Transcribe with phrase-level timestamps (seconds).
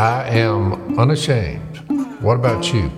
[0.00, 1.76] I am unashamed.
[2.22, 2.88] What about you?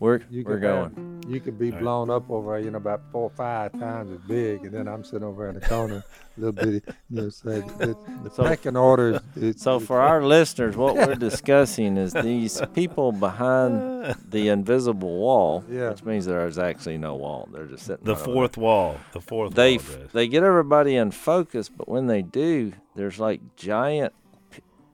[0.00, 0.90] We're You we're going.
[1.22, 4.18] have- you could be blown up over, you know, about four or five times as
[4.28, 6.02] big, and then I'm sitting over in the corner,
[6.36, 6.82] little bitty.
[7.08, 9.20] You know, so the, the So- pecking order.
[9.36, 15.16] is- is- So for our listeners, what we're discussing is these people behind the invisible
[15.20, 15.90] wall, Yeah.
[15.90, 17.48] which means there is actually no wall.
[17.52, 18.04] They're just sitting.
[18.04, 18.96] The right over fourth wall.
[19.12, 19.86] The fourth they wall.
[20.06, 24.12] f- they get everybody in focus, but when they do, there's like giant.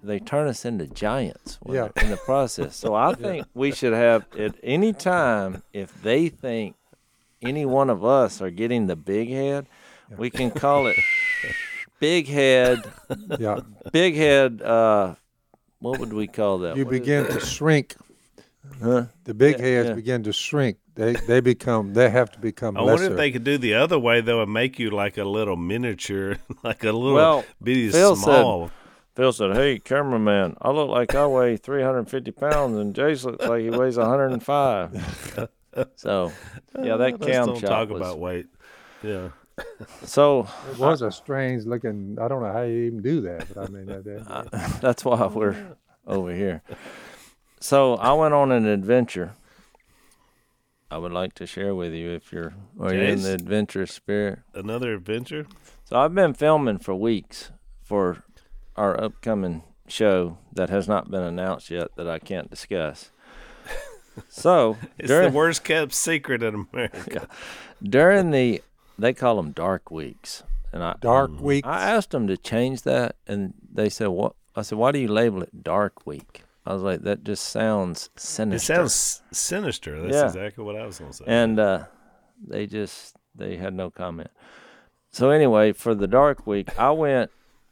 [0.01, 1.89] P- They turn us into giants when Yeah.
[2.03, 2.77] in the process.
[2.77, 6.77] So I think we should have at any time if they think
[7.43, 9.67] any one of us are getting the big head,
[10.17, 10.97] we can call it
[12.01, 12.83] big head.
[13.39, 13.61] yeah,
[13.93, 14.61] Big head.
[14.63, 15.15] Uh,
[15.79, 16.77] what would we call that?
[16.77, 17.97] you What is begin to shrink.
[18.83, 19.07] Huh?
[19.25, 19.95] The big Yeah, heads yeah.
[19.95, 20.77] begin to shrink.
[20.95, 21.95] They they become.
[21.95, 23.05] They have to become I lesser.
[23.05, 25.57] wonder if they could do the other way though and make you like a little
[25.57, 28.71] miniature, like a little Well, bitty Phil said- small.
[29.21, 33.61] Phil said, "Hey, cameraman, I look like I weigh 350 pounds, and Jase looks like
[33.61, 35.51] he weighs 105."
[35.95, 36.33] so,
[36.83, 38.01] yeah, that Let's cam don't shot talk was.
[38.01, 38.47] about weight.
[39.03, 39.29] Yeah.
[40.05, 42.17] So it was a strange looking.
[42.19, 45.05] I don't know how you even do that, but I mean, that, that, uh, that's
[45.05, 45.77] why we're
[46.07, 46.63] over here.
[47.61, 49.35] So I went on an adventure.
[50.91, 54.39] I would like to share with you if you're are you in the adventurous spirit.
[54.55, 55.45] Another adventure.
[55.85, 57.51] So I've been filming for weeks
[57.83, 58.25] for
[58.81, 63.11] our upcoming show that has not been announced yet that I can't discuss.
[64.29, 67.29] So It's during, the worst kept secret in America.
[67.83, 68.63] during the
[68.99, 70.43] they call them dark weeks,
[70.73, 71.67] and I dark week.
[71.67, 74.35] I asked them to change that, and they said what?
[74.57, 76.43] I said why do you label it dark week?
[76.67, 80.01] I was like that just sounds sinister." It sounds sinister.
[80.03, 80.27] That's Yeah.
[80.27, 81.25] exactly what I was going to say.
[81.27, 81.85] and uh,
[82.47, 84.31] they just they had no comment.
[85.13, 87.31] So anyway, for the dark week, I went.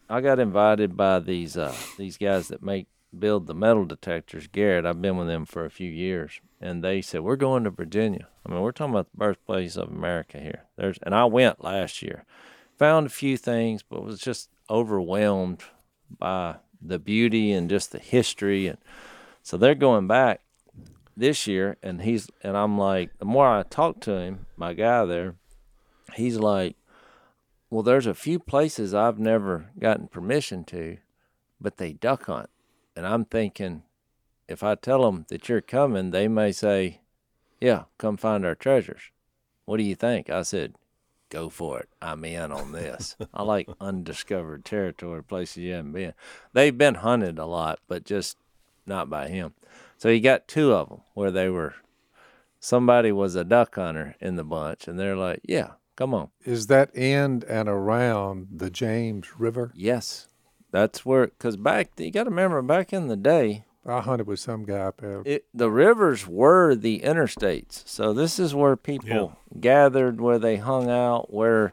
[0.09, 4.47] I got invited by these uh, these guys that make build the metal detectors.
[4.47, 7.71] Garrett, I've been with them for a few years, and they said we're going to
[7.71, 8.29] Virginia.
[8.45, 10.65] I mean, we're talking about the birthplace of America here.
[10.77, 12.25] There's and I went last year,
[12.79, 15.63] found a few things, but was just overwhelmed
[16.19, 18.79] by the beauty and just the history and
[19.43, 20.41] so they're going back
[21.17, 25.05] this year and he's and I'm like the more I talk to him, my guy
[25.05, 25.35] there,
[26.15, 26.77] he's like,
[27.71, 30.99] Well, there's a few places I've never gotten permission to,
[31.61, 32.49] but they duck hunt.
[32.97, 33.83] And I'm thinking
[34.49, 37.01] if I tell them that you're coming, they may say,
[37.61, 39.11] Yeah, come find our treasures.
[39.67, 40.31] What do you think?
[40.31, 40.75] I said,
[41.29, 41.91] Go for it.
[42.01, 43.15] I'm in on this.
[43.35, 46.15] I like undiscovered territory, places you haven't been.
[46.55, 48.39] They've been hunted a lot, but just
[48.87, 49.53] not by him.
[49.99, 51.75] So he got two of them where they were.
[52.61, 56.69] Somebody was a duck hunter in the bunch, and they're like, "Yeah, come on." Is
[56.69, 59.73] that in and around the James River?
[59.75, 60.29] Yes,
[60.71, 61.27] that's where.
[61.27, 64.81] Because back, you got to remember, back in the day, I hunted with some guy
[64.81, 65.23] up there.
[65.25, 67.83] it, the rivers were the interstates.
[67.87, 71.73] So this is where people gathered, where they hung out, where,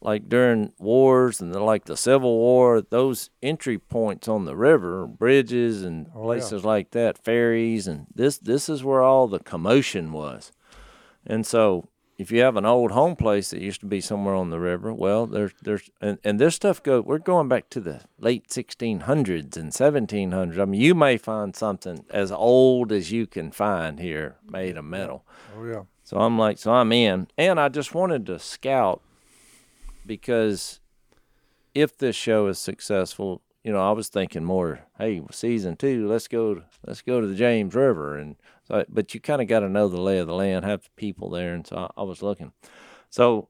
[0.00, 5.06] like during wars and the, like the Civil War, those entry points on the river,
[5.06, 6.26] bridges and Oh, yeah.
[6.38, 10.52] places like that, ferries, and this this is where all the commotion was.
[11.26, 11.89] And so,
[12.20, 14.92] if you have an old home place that used to be somewhere on the river,
[14.92, 17.00] well, there's there's and, and this stuff go.
[17.00, 20.58] We're going back to the late 1600s and 1700s.
[20.58, 24.84] I mean, you may find something as old as you can find here made of
[24.84, 25.24] metal.
[25.56, 25.82] Oh yeah.
[26.04, 29.00] So I'm like, so I'm in, and I just wanted to scout
[30.04, 30.78] because
[31.74, 36.28] if this show is successful, you know, I was thinking more, hey, season two, let's
[36.28, 38.36] go, let's go to the James River, and
[38.70, 41.28] so, but you kind of got to know the lay of the land, have people
[41.28, 42.52] there, and so I, I was looking.
[43.08, 43.48] So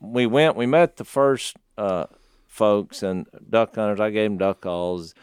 [0.00, 2.06] we went, we met the first uh,
[2.46, 4.00] folks and duck hunters.
[4.00, 5.14] I gave them duck calls.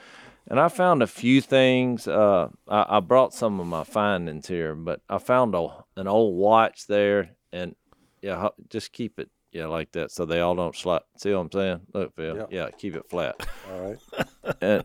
[0.46, 2.08] And I found a few things.
[2.08, 6.36] Uh, I, I brought some of my findings here, but I found a, an old
[6.36, 7.76] watch there, and
[8.22, 11.04] yeah, just keep it yeah like that so they all don't slap.
[11.18, 11.82] See what I'm saying?
[11.94, 12.38] Look, Phil.
[12.38, 12.48] Yep.
[12.52, 13.48] Yeah, keep it flat.
[13.72, 13.98] All right.
[14.62, 14.84] and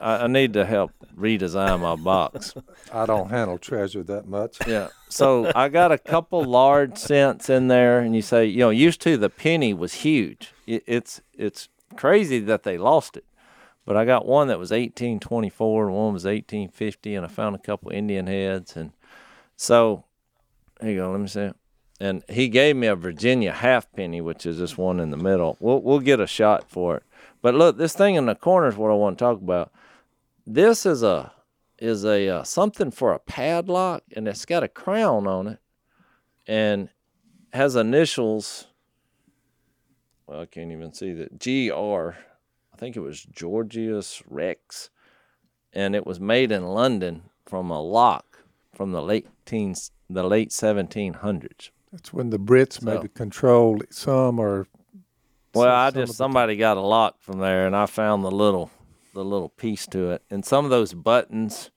[0.00, 2.54] I, I need to help redesign my box.
[2.92, 4.58] I don't handle treasure that much.
[4.66, 4.88] Yeah.
[5.08, 9.00] So I got a couple large cents in there, and you say, you know, used
[9.02, 10.52] to the penny was huge.
[10.66, 13.24] It, it's it's crazy that they lost it,
[13.84, 17.58] but I got one that was 1824, and one was 1850, and I found a
[17.58, 18.92] couple Indian heads, and
[19.56, 20.04] so
[20.80, 21.10] here you go.
[21.12, 21.56] Let me see it.
[22.02, 25.56] And he gave me a Virginia halfpenny, which is this one in the middle.
[25.60, 27.04] We'll we'll get a shot for it.
[27.40, 29.70] But look, this thing in the corner is what I want to talk about.
[30.44, 31.30] This is a
[31.78, 35.60] is a uh, something for a padlock, and it's got a crown on it,
[36.44, 36.88] and
[37.52, 38.66] has initials.
[40.26, 41.38] Well, I can't even see that.
[41.38, 42.16] G R.
[42.74, 44.90] I think it was Georgius Rex,
[45.72, 48.38] and it was made in London from a lock
[48.74, 51.70] from the late teens, the late 1700s.
[51.92, 54.66] That's when the Brits So- maybe controlled some or.
[55.54, 58.30] Well, some- I just the- somebody got a lock from there, and I found the
[58.30, 58.70] little
[59.14, 61.70] the little piece to it, and some of those buttons,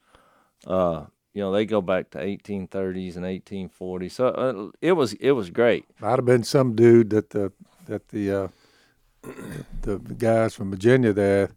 [0.66, 1.04] uh,
[1.34, 4.14] you know, they go back to 1830s and 1840s.
[4.14, 5.84] So uh, it was it was great.
[6.00, 7.52] Might have been some dude that the
[7.88, 8.48] that the uh,
[9.82, 11.50] the guys from Virginia there,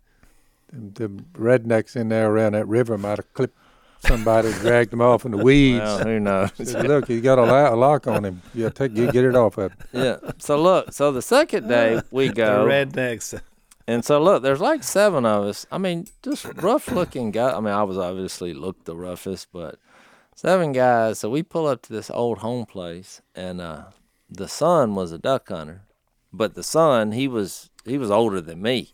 [0.72, 3.56] them, them rednecks in there around that river might have clipped
[4.00, 5.80] somebody, dragged him off in the weeds.
[5.80, 6.50] Well, who knows?
[6.62, 8.42] Said, Look, he got a, lo- a lock on him.
[8.54, 9.72] Yeah, take you get it off of.
[9.72, 10.16] him." yeah.
[10.38, 13.40] So look, so the second day we The go, rednecks.
[13.86, 15.66] and so look, there's like seven of us.
[15.70, 17.52] I mean, just rough looking guy.
[17.52, 19.76] I mean, I was obviously looked the roughest, but
[20.34, 21.18] seven guys.
[21.18, 23.84] So we pull up to this old home place, and uh,
[24.30, 25.82] the son was a duck hunter,
[26.32, 28.92] but the son he was he was older than me,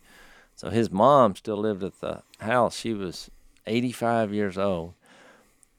[0.55, 2.77] so his mom still lived at the house.
[2.79, 3.29] She was
[3.66, 4.94] 85 years old,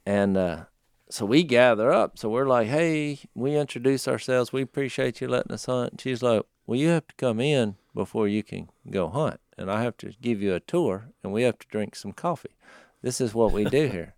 [0.05, 0.65] and uh,
[1.09, 2.17] so we gather up.
[2.17, 4.51] So we're like, hey, we introduce ourselves.
[4.51, 5.91] We appreciate you letting us hunt.
[5.91, 9.71] And she's like, well, you have to come in before you can go hunt, and
[9.71, 12.55] I have to give you a tour, and we have to drink some coffee.
[13.01, 14.15] This is what we do here.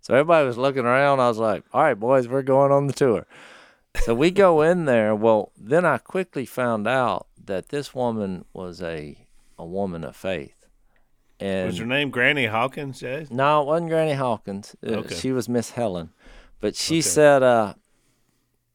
[0.00, 1.20] So everybody was looking around.
[1.20, 3.26] I was like, all right, boys, we're going on the tour.
[4.00, 5.14] So we go in there.
[5.14, 9.26] Well, then I quickly found out that this woman was a
[9.58, 10.61] a woman of faith.
[11.42, 13.26] And Was her name Granny Hawkins, Jay?
[13.30, 14.76] no, it wasn't Granny Hawkins.
[14.86, 15.16] Uh, Okay.
[15.16, 16.10] She was Miss Helen.
[16.60, 17.08] But she Okay.
[17.08, 17.74] said uh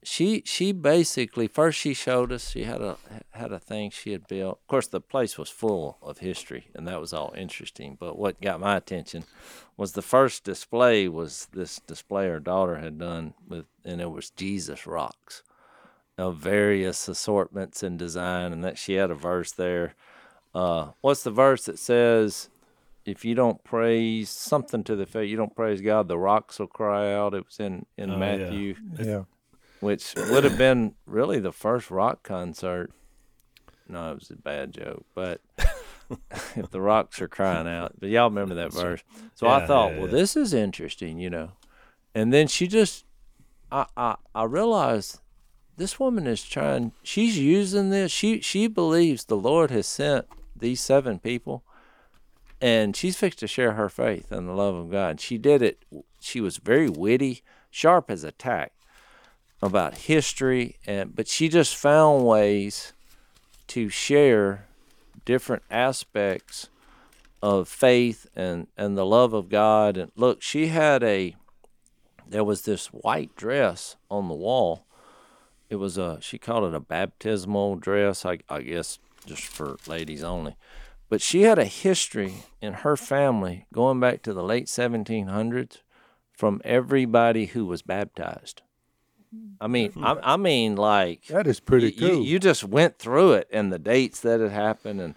[0.03, 2.97] she she basically first she showed us she had a
[3.31, 4.59] had a thing she had built.
[4.61, 7.95] Of course the place was full of history and that was all interesting.
[7.99, 9.23] But what got my attention
[9.77, 14.29] was the first display was this display her daughter had done with and it was
[14.29, 15.43] Jesus rocks
[16.17, 19.95] of various assortments and design and that she had a verse there.
[20.53, 22.49] Uh what's the verse that says
[23.07, 26.68] if you don't praise something to the fact you don't praise God, the rocks will
[26.68, 27.33] cry out.
[27.33, 28.18] It was in in Oh.
[28.18, 29.24] Matthew, Yeah.
[29.80, 32.92] which would have been really the first rock concert.
[33.88, 35.39] No, it was a bad joke, but
[36.56, 39.01] if the rocks are crying out, but y'all remember that verse.
[39.36, 41.51] So I thought, yeah, well, this is interesting, you know.
[42.13, 43.06] And then she just,
[43.71, 45.19] I, I, I realized
[45.77, 46.92] this woman is trying.
[47.04, 48.12] She's using this.
[48.12, 50.25] She she believes the Lord has sent
[50.56, 51.63] these seven people
[52.62, 55.19] and she's fixed to share her faith and the love of God.
[55.19, 55.83] She did it.
[56.19, 58.74] She was very witty, sharp as a tack
[59.62, 62.94] about history, and but she just found ways
[63.68, 64.65] to share
[65.25, 66.69] different aspects
[67.42, 69.98] of faith and and the love of God.
[69.98, 71.36] And look, she had a
[72.27, 74.86] there was this white dress on the wall.
[75.69, 80.24] It was a she called it a baptismal dress, I, I guess just for ladies
[80.24, 80.56] only
[81.09, 85.77] but she had a history in her family going back to the late 1700s
[86.33, 88.62] from everybody who was baptized.
[89.59, 90.06] I mean, mm-hmm.
[90.06, 92.24] I, I mean, like That is pretty y- you, cool.
[92.24, 95.15] you just went through it and the dates that had happened, and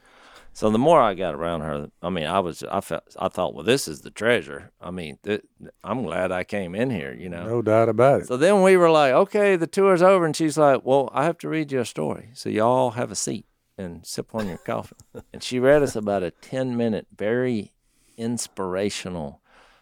[0.53, 3.55] so the more I got around her, I mean, I was, I felt, I thought,
[3.55, 4.73] well, this is the treasure.
[4.81, 5.43] I mean, th-
[5.85, 7.47] I'm glad I came in here, you know.
[7.47, 8.27] no doubt about it.
[8.27, 10.27] So then we were like, okay, the tour's over.
[10.27, 12.31] And she's like, well, I have to read you a story.
[12.35, 13.47] So y'all have a seat
[13.81, 14.97] and sip on your coffee.
[15.33, 17.73] and she read us about a 10 minute, very
[18.17, 19.41] inspirational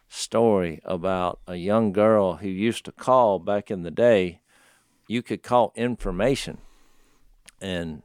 [0.09, 4.41] story about a young girl who used to call back in the day.
[5.07, 6.59] You could call information
[7.61, 8.03] and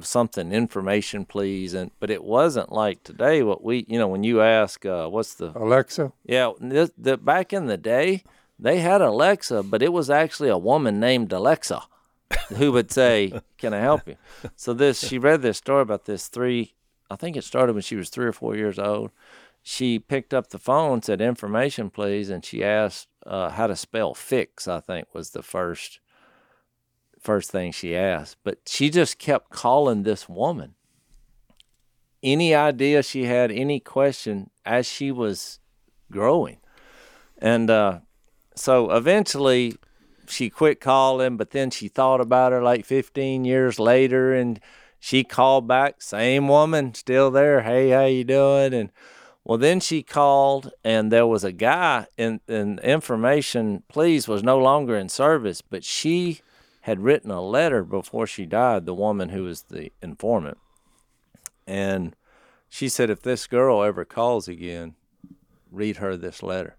[0.00, 4.40] something information please and but it wasn't like today what we you know when you
[4.42, 8.24] ask uh, what's the Alexa, yeah, this, the, back in the day,
[8.58, 11.82] they had Alexa, but it was actually a woman named Alexa
[12.56, 14.16] who would say, "Can I help you?"
[14.56, 16.74] So this, she read this story about this three.
[17.10, 19.10] I think it started when she was three or four years old.
[19.62, 24.14] She picked up the phone, said, "Information, please," and she asked uh, how to spell
[24.14, 24.66] fix.
[24.68, 26.00] I think was the first
[27.20, 30.76] first thing she asked, but she just kept calling this woman
[32.22, 35.60] any idea she had, any question as she was
[36.10, 36.58] growing.
[37.38, 38.00] And uh,
[38.54, 39.76] so eventually
[40.28, 44.60] she quit calling, but then she thought about her like 15 years later and
[44.98, 47.62] she called back, same woman, still there.
[47.62, 48.74] Hey, how you doing?
[48.74, 48.90] And
[49.44, 54.96] well, then she called and there was a guy and, information, please, was no longer
[54.96, 56.40] in service, but she
[56.82, 60.58] had written a letter before she died, the woman who was the informant.
[61.66, 62.14] And
[62.68, 64.94] she said, if this girl ever calls again,
[65.70, 66.76] read her this letter.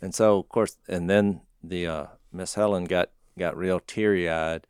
[0.00, 4.66] And so, of course, and then the uh, Miss Helen got got real teary eyed,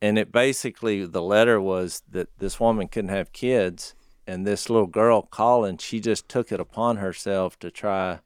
[0.00, 3.94] and it basically the letter was that this woman couldn't have kids,
[4.26, 8.20] and this little girl calling, she just took it upon herself to try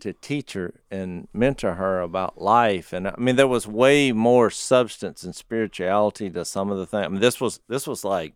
[0.00, 2.92] to teach her and mentor her about life.
[2.92, 7.06] And I mean, there was way more substance and spirituality to some of the things.
[7.06, 8.34] I mean, this was this was like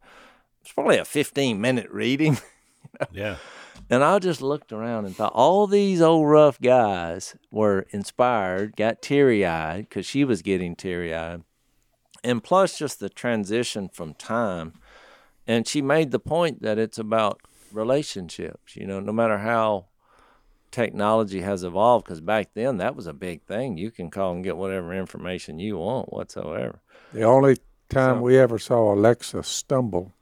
[0.61, 2.39] it's probably a 15 minute reading.
[3.11, 3.37] Yeah.
[3.91, 9.03] And I just looked around and thought all these old rough guys were inspired, got
[9.03, 11.43] teary eyed because she was getting teary eyed.
[12.25, 14.75] And plus, just the transition from time.
[15.47, 17.41] And she made the point that it's about
[17.73, 19.87] relationships, you know, no matter how
[20.71, 23.77] technology has evolved, because back then that was a big thing.
[23.77, 26.81] You can call and get whatever information you want whatsoever.
[27.13, 27.57] The only
[27.91, 30.13] time So- we ever saw Alexa stumble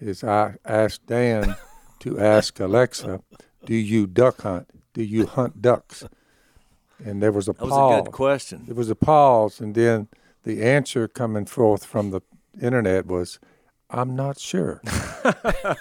[0.00, 1.56] is I asked Dan
[2.00, 3.20] to ask Alexa,
[3.64, 4.68] "Do you duck hunt?
[4.94, 6.04] Do you hunt ducks?"
[7.04, 8.64] And there was a That was a good question.
[8.66, 10.08] There was a pause, and then
[10.44, 12.20] the answer coming forth from the
[12.60, 13.38] internet was,
[13.90, 15.76] "I'm not sure." I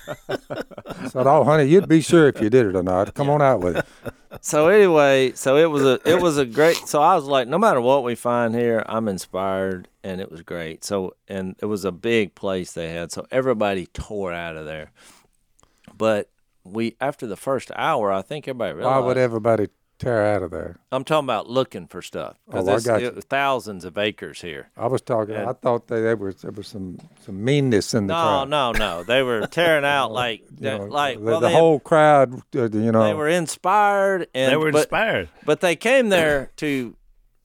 [1.10, 3.14] said, "Oh, honey, you'd be sure if you did it or not.
[3.14, 3.86] Come on out with it."
[4.42, 6.78] so anyway, so it was a it was a great.
[6.88, 10.42] So I was like, no matter what we find here, I'm inspired, and it was
[10.42, 10.84] great.
[10.84, 14.92] So and it was a big place they had, so everybody tore out of there.
[15.98, 16.30] But
[16.64, 19.68] we after the first hour, I think everybody Why would everybody
[20.00, 20.78] tear out of there?
[20.92, 23.10] I'm talking about looking for stuff Oh, I got you.
[23.22, 24.70] thousands of acres here.
[24.78, 25.34] I was talking.
[25.36, 28.50] And- I thought that there was there was some some meanness in the No, crowd.
[28.50, 28.80] no, no.
[28.98, 29.04] no.
[29.04, 32.34] They were tearing out like You know, like the, well, the they, whole crowd.
[32.56, 35.30] Uh, you know, they were inspired and They were but- inspired.
[35.46, 36.96] But they came there to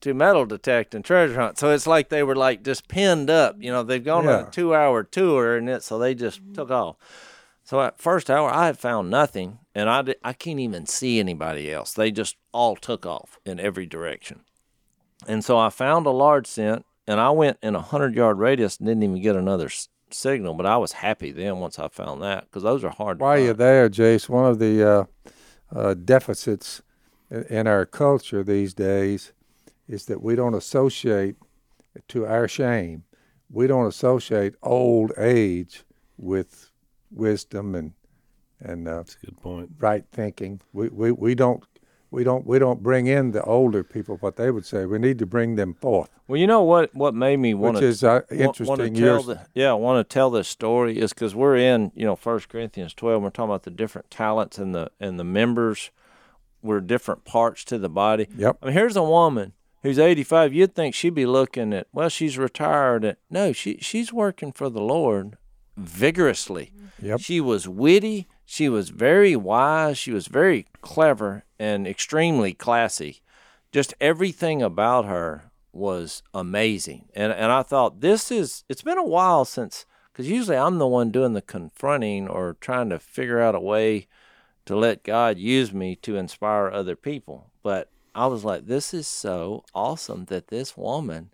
[0.01, 1.57] to metal detect and treasure hunt.
[1.57, 3.55] So it's like they were like just pinned up.
[3.57, 4.47] You know, they've gone on Yeah.
[4.49, 6.97] a two hour tour and it so they just took off.
[7.63, 11.19] So at first hour I had found nothing and I di- I can't even see
[11.19, 11.93] anybody else.
[11.93, 14.41] They just all took off in every direction.
[15.27, 18.77] And so I found a large cent and I went in a 100 yard radius
[18.77, 22.21] and didn't even get another s- signal, but I was happy then once I found
[22.21, 25.05] that because those are hard to While you're there, Jase, one of the uh,
[25.73, 26.81] uh, deficits
[27.49, 29.31] in our culture these days
[29.87, 31.35] is that we don't associate,
[32.09, 33.03] to our shame,
[33.49, 35.83] we don't associate old age
[36.17, 36.69] with
[37.13, 37.93] wisdom and
[38.59, 39.71] and uh, Good point.
[39.79, 40.61] right thinking.
[40.71, 41.63] We, we we don't
[42.11, 44.17] we don't we don't bring in the older people.
[44.17, 47.13] What they would say, we need to bring them forth, Well, you know what what
[47.13, 48.93] made me want which to is uh, want to interesting.
[48.93, 52.15] tell the, yeah, I want to tell this story is because we're in you know
[52.15, 53.21] First Corinthians twelve.
[53.21, 55.91] We're talking about the different talents and the and the members
[56.61, 58.27] were different parts to the body.
[58.37, 58.59] Yep.
[58.61, 60.53] I mean, here's a woman who's eighty five.
[60.53, 63.03] You'd think she'd be looking at well, she's retired.
[63.03, 65.37] And, no, she she's working for the Lord
[65.75, 66.73] vigorously.
[67.01, 67.19] Yep.
[67.19, 68.27] She was witty.
[68.45, 69.97] She was very wise.
[69.97, 73.21] She was very clever and extremely classy.
[73.71, 77.09] Just everything about her was amazing.
[77.15, 80.87] And and I thought this is it's been a while since cuz usually I'm the
[80.87, 84.07] one doing the confronting or trying to figure out a way
[84.65, 87.49] to let God use me to inspire other people.
[87.63, 91.31] But I was like this is so awesome that this woman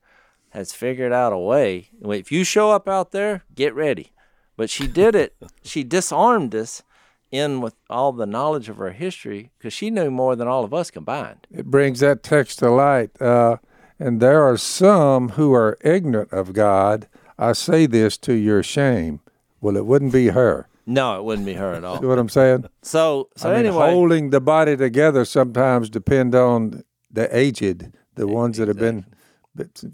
[0.52, 1.90] has figured out a way.
[2.02, 4.14] If you show up out there, get ready.
[4.60, 5.38] But she did it.
[5.64, 6.84] she disarmed us
[7.32, 10.74] in with all the knowledge of her history because she knew more than all of
[10.74, 11.48] us combined.
[11.50, 13.10] it brings that text to light.
[13.22, 13.56] Uh,
[14.00, 17.08] and there are some who are ignorant of God.
[17.38, 19.22] I say this to your shame.
[19.62, 20.68] Well, it wouldn't be her.
[20.86, 22.02] No, it wouldn't be her at all.
[22.02, 22.66] See what I'm saying?
[22.82, 28.28] So, so I mean, anyway, holding the body together sometimes depend on the aged, the
[28.28, 29.06] ones that have been,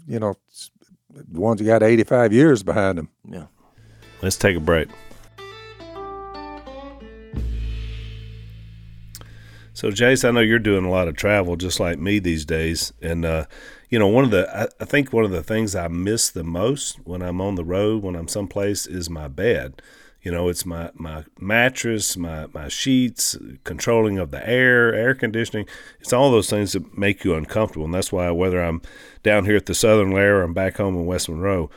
[0.08, 0.34] you know,
[1.14, 3.10] the ones that got 85 years behind them.
[3.30, 3.44] yeah.
[4.22, 4.88] Let's take a break.
[9.76, 12.94] So, Jase, I know you're doing a lot of travel just like me these days.
[13.02, 13.44] And, uh,
[13.90, 16.42] you know, one of the, I, I think one of the things I miss the
[16.42, 19.82] most when I'm on the road, when I'm someplace, is my bed.
[20.22, 25.66] You know, it's my, my mattress, my, my sheets, controlling of the air, air conditioning.
[26.00, 27.84] It's all those things that make you uncomfortable.
[27.84, 28.80] And that's why, whether I'm
[29.22, 31.70] down here at the Southern Lair or I'm back home in West Monroe,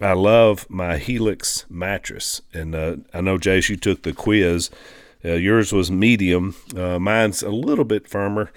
[0.00, 2.42] I love my Helix mattress.
[2.52, 4.70] And uh, I know, Jase, you took the quiz.
[5.24, 6.54] Uh, yours was medium.
[6.76, 8.50] Uh, mine's a little bit firmer.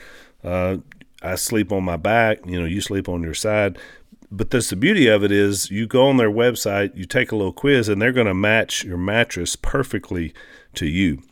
[0.43, 0.77] Uh,
[1.21, 2.39] I sleep on my back.
[2.45, 3.77] You know, you sleep on your side.
[4.31, 7.35] But that's the beauty of it is you go on their website, you take a
[7.35, 10.35] little quiz, and they're going to match your mattress perfectly
[10.75, 11.23] to you.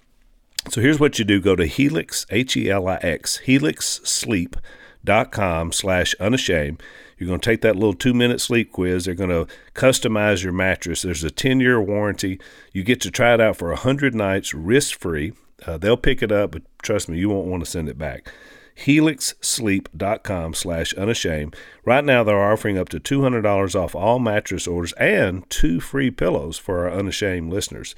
[0.69, 1.39] So here's what you do.
[1.39, 6.83] Go to Helix, H-E-L-I-X, helixsleep.com slash unashamed.
[7.17, 9.05] You're going to take that little two-minute sleep quiz.
[9.05, 11.01] They're going to customize your mattress.
[11.01, 12.39] There's a 10-year warranty.
[12.74, 15.33] You get to try it out for 100 nights risk-free.
[15.65, 18.31] Uh, they'll pick it up, but trust me, you won't want to send it back
[18.77, 21.55] helixsleep.com slash unashamed.
[21.83, 26.57] Right now, they're offering up to $200 off all mattress orders and two free pillows
[26.57, 27.95] for our unashamed listeners.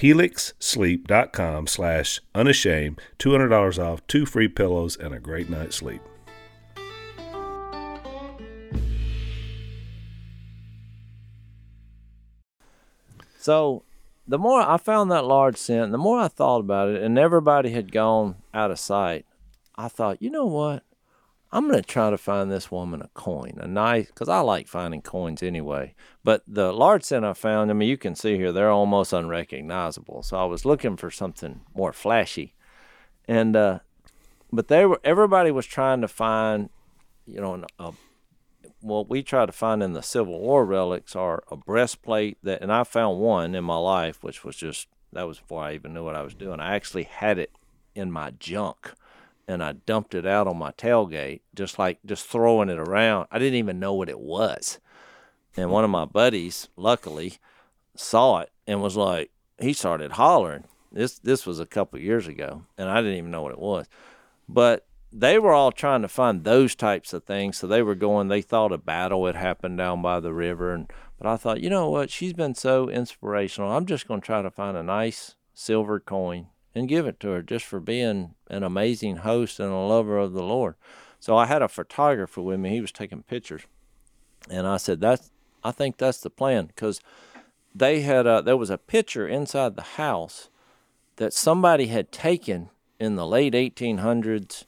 [0.00, 6.02] helixsleep.com slash unashamed, $200 off, two free pillows, and a great night's sleep.
[13.46, 13.84] So
[14.26, 17.70] the more I found that large cent, the more I thought about it, and everybody
[17.70, 19.24] had gone out of sight.
[19.76, 20.82] I thought, you know what?
[21.52, 24.66] I'm going to try to find this woman a coin, a nice, because I like
[24.66, 25.94] finding coins anyway.
[26.24, 30.24] But the large cent I found, I mean, you can see here, they're almost unrecognizable.
[30.24, 32.56] So I was looking for something more flashy.
[33.28, 33.78] And, uh,
[34.52, 36.68] but they were, everybody was trying to find,
[37.28, 37.92] you know, a,
[38.80, 42.72] what we try to find in the Civil War relics are a breastplate that, and
[42.72, 46.04] I found one in my life, which was just, that was before I even knew
[46.04, 46.60] what I was doing.
[46.60, 47.52] I actually had it
[47.94, 48.92] in my junk
[49.48, 53.28] and I dumped it out on my tailgate, just like just throwing it around.
[53.30, 54.78] I didn't even know what it was.
[55.56, 57.34] And one of my buddies, luckily,
[57.94, 60.64] saw it and was like, he started hollering.
[60.92, 63.86] This this was a couple years ago, and I didn't even know what it was.
[64.48, 67.56] But they were all trying to find those types of things.
[67.56, 68.28] So they were going.
[68.28, 71.70] They thought a battle had happened down by the river, and but I thought, you
[71.70, 72.10] know what?
[72.10, 73.72] She's been so inspirational.
[73.72, 77.28] I'm just going to try to find a nice silver coin and give it to
[77.28, 80.74] her just for being an amazing host and a lover of the Lord.
[81.18, 82.70] So I had a photographer with me.
[82.70, 83.62] He was taking pictures,
[84.50, 85.30] and I said, "That's
[85.64, 87.00] I think that's the plan because
[87.74, 90.48] they had a, there was a picture inside the house
[91.16, 92.70] that somebody had taken
[93.00, 94.64] in the late 1800s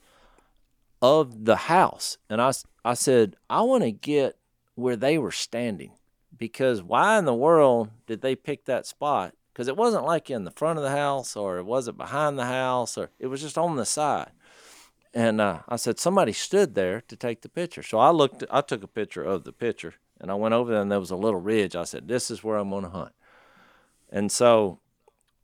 [1.01, 2.51] of the house, and I
[2.83, 4.37] I said I want to get
[4.75, 5.91] where they were standing
[6.37, 10.45] because why in the world did they pick that spot because it wasn't like in
[10.45, 13.57] the front of the house or it wasn't behind the house or it was just
[13.57, 14.31] on the side.
[15.13, 17.83] And uh, I said somebody stood there to take the picture.
[17.83, 20.81] So I looked, I took a picture of the picture and I went over there
[20.81, 21.75] and there was a little ridge.
[21.75, 23.13] I said, "This is where I'm going to hunt."
[24.09, 24.79] And so,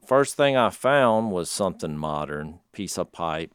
[0.06, 3.52] first thing I found was something modern, piece of pipe.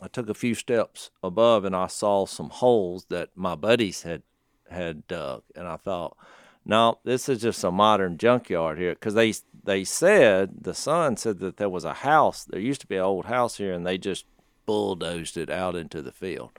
[0.00, 4.22] I took a few steps above and I saw some holes that my buddies had
[4.70, 6.16] had dug, and I thought,
[6.64, 9.34] no, this is just a modern junkyard here because they
[9.64, 12.44] they said the son said that there was a house.
[12.44, 14.26] There used to be an old house here, and they just
[14.66, 16.50] bulldozed it out into the field.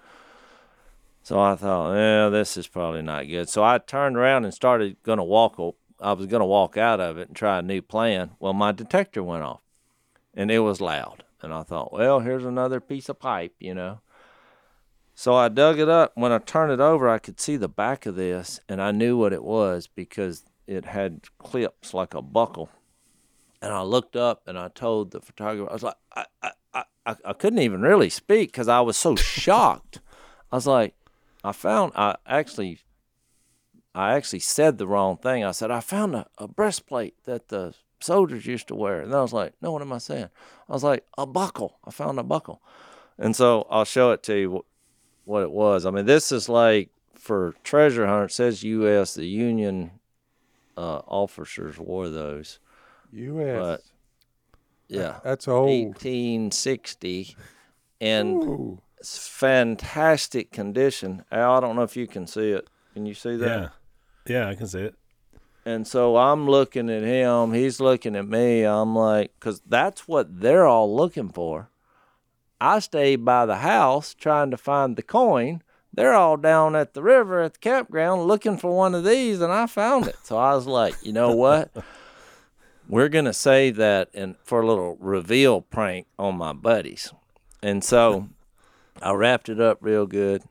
[1.21, 3.49] So I thought, yeah, this is probably not good.
[3.49, 5.59] So I turned around and started gonna walk.
[6.01, 8.31] I was gonna walk out of it and try a new plan.
[8.39, 9.61] Well, my detector went off,
[10.33, 11.23] and it was loud.
[11.41, 14.01] And I thought, well, here's another piece of pipe, you know.
[15.15, 16.13] So I dug it up.
[16.15, 19.17] When I turned it over, I could see the back of this, and I knew
[19.17, 22.69] what it was because it had clips like a buckle.
[23.61, 27.15] And I looked up and I told the photographer, I was like, I, I, I,
[27.25, 29.99] I couldn't even really speak because I was so shocked.
[30.51, 30.95] I was like,
[31.43, 32.79] I found, I actually,
[33.93, 35.43] I actually said the wrong thing.
[35.43, 39.01] I said, I found a, a breastplate that the soldiers used to wear.
[39.01, 40.29] And I was like, no, what am I saying?
[40.67, 41.79] I was like, a buckle.
[41.85, 42.61] I found a buckle.
[43.17, 44.65] And so I'll show it to you
[45.25, 45.85] what it was.
[45.85, 48.25] I mean, this is like for treasure hunter.
[48.25, 49.13] It says U.S.
[49.13, 49.91] The Union
[50.77, 52.59] uh, officers wore those.
[53.11, 53.59] U.S.
[53.59, 53.81] But
[54.87, 55.67] yeah, That's old.
[55.67, 57.35] 1860,
[58.01, 58.81] and Ooh.
[58.97, 61.23] it's fantastic condition.
[61.31, 62.67] I don't know if you can see it.
[62.93, 63.45] Can you see that?
[63.45, 63.69] Yeah.
[64.27, 64.95] Yeah, I can see it.
[65.69, 67.53] And so I'm looking at him.
[67.53, 68.63] He's looking at me.
[68.63, 71.69] I'm like, because that's what they're all looking for.
[72.59, 75.61] I stayed by the house trying to find the coin.
[75.93, 79.53] They're all down at the river at the campground looking for one of these, and
[79.53, 80.15] I found it.
[80.23, 81.69] So I was like, you know what?
[82.89, 87.13] We're gonna save that and for a little reveal prank on my buddies.
[87.61, 88.27] And so
[89.03, 90.41] I wrapped it up real good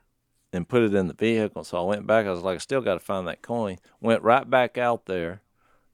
[0.53, 1.65] and put it in the vehicle.
[1.65, 2.27] So I went back.
[2.27, 3.79] I was like, I still got to find that coin.
[4.01, 5.43] Went right back out there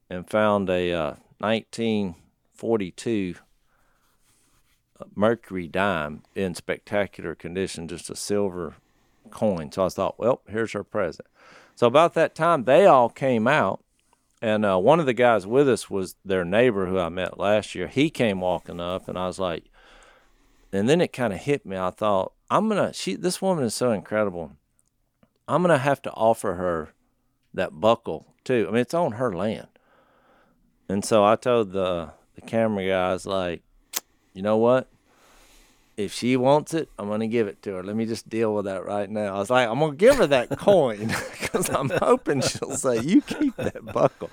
[0.09, 3.35] and found a uh, 1942
[5.13, 8.75] Mercury dime in spectacular condition, just a silver
[9.29, 9.71] coin.
[9.71, 11.27] So I thought, well, here's her present.
[11.75, 13.83] So about that time, they all came out,
[14.41, 17.75] and uh, one of the guys with us was their neighbor who I met last
[17.75, 17.87] year.
[17.87, 19.65] He came walking up, and I was like,
[20.71, 21.77] and then it kind of hit me.
[21.77, 22.93] I thought, I'm gonna.
[22.93, 24.51] She, this woman is so incredible.
[25.47, 26.89] I'm gonna have to offer her
[27.53, 28.65] that buckle too.
[28.67, 29.67] I mean, it's on her land.
[30.87, 33.63] And so I told the the camera guys like,
[34.33, 34.87] you know what?
[35.97, 37.83] If she wants it, I'm gonna give it to her.
[37.83, 39.35] Let me just deal with that right now.
[39.35, 41.07] I was like, I'm gonna give her that coin
[41.41, 44.29] because I'm hoping she'll say, "You keep that buckle."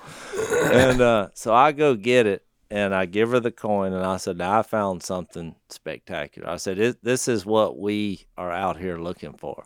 [0.65, 4.17] And uh, so I go get it, and I give her the coin, and I
[4.17, 9.33] said, "I found something spectacular." I said, "This is what we are out here looking
[9.33, 9.63] for."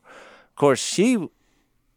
[0.49, 1.29] Of course, she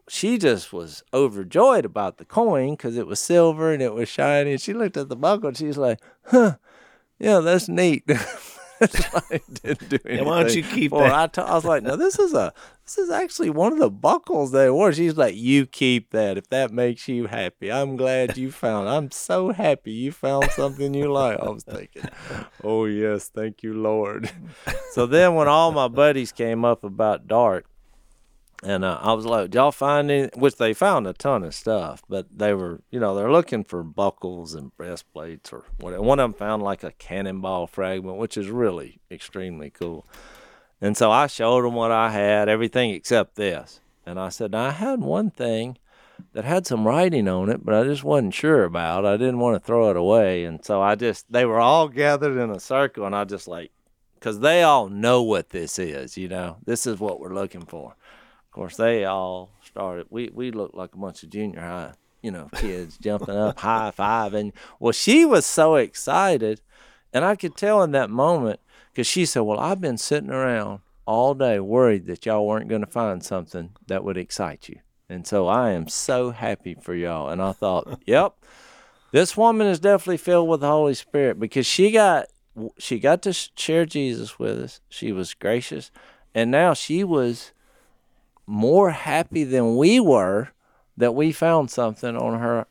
[0.09, 4.53] she just was overjoyed about the coin because it was silver and it was shiny.
[4.53, 6.57] And she looked at the buckle and she's like, "Huh,
[7.19, 8.05] yeah, that's neat."
[8.83, 10.99] I didn't do Yeah, why don't you keep it.
[10.99, 11.13] that?
[11.13, 12.53] I, t- I was like, "No, this is a
[12.85, 16.49] this is actually one of the buckles they wore." She's like, "You keep that if
[16.51, 17.71] that makes you happy.
[17.71, 18.89] I'm glad you found.
[18.89, 22.05] I'm so happy you found something you like." I was thinking,
[22.65, 24.31] "Oh yes, thank you, Lord."
[24.93, 27.67] so then, when all my buddies came up about dark,
[28.63, 32.03] and uh, I was like, y'all find any?" Which they found a ton of stuff,
[32.09, 36.03] but they were, you know, they're looking for buckles and breastplates or whatever.
[36.03, 40.07] One of them found like a cannonball fragment, which is really extremely cool.
[40.81, 43.81] And so I showed them what I had, everything except this.
[44.07, 45.77] And I said, "Now, I had one thing
[46.33, 49.07] that had some writing on it, but I just wasn't sure about.
[49.07, 50.45] I didn't want to throw it away.
[50.45, 53.71] And so I just, they were all gathered in a circle, and I just like,
[54.15, 57.95] because they all know what this is, you know, this is what we're looking for.
[58.51, 60.09] Of course, they all started.
[60.11, 63.93] We we looked like a bunch of junior high, you know, kids jumping up, high
[63.93, 66.61] five, and well, she was so excited,
[67.13, 68.59] and I could tell in that moment
[68.93, 72.81] because she said, "Well, I've been sitting around all day worried that y'all weren't going
[72.81, 77.29] to find something that would excite you, and so I am so happy for y'all."
[77.29, 78.35] And I thought, "Yep,
[79.13, 82.27] this woman is definitely filled with the Holy Spirit because she got
[82.79, 84.81] she got to share Jesus with us.
[84.89, 85.93] She was gracious,
[86.35, 87.53] and now she was."
[88.51, 90.51] More happy than we were
[90.97, 92.67] that we found something on her,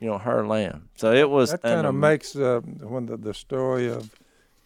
[0.00, 0.88] you know, her land.
[0.96, 4.10] So it was That kind of makes uh, when the, the story of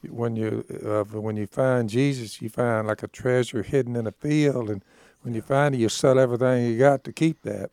[0.09, 4.13] when you of when you find Jesus, you find like a treasure hidden in a
[4.13, 4.83] field, and
[5.23, 7.71] when you find it, you sell everything you got to keep that.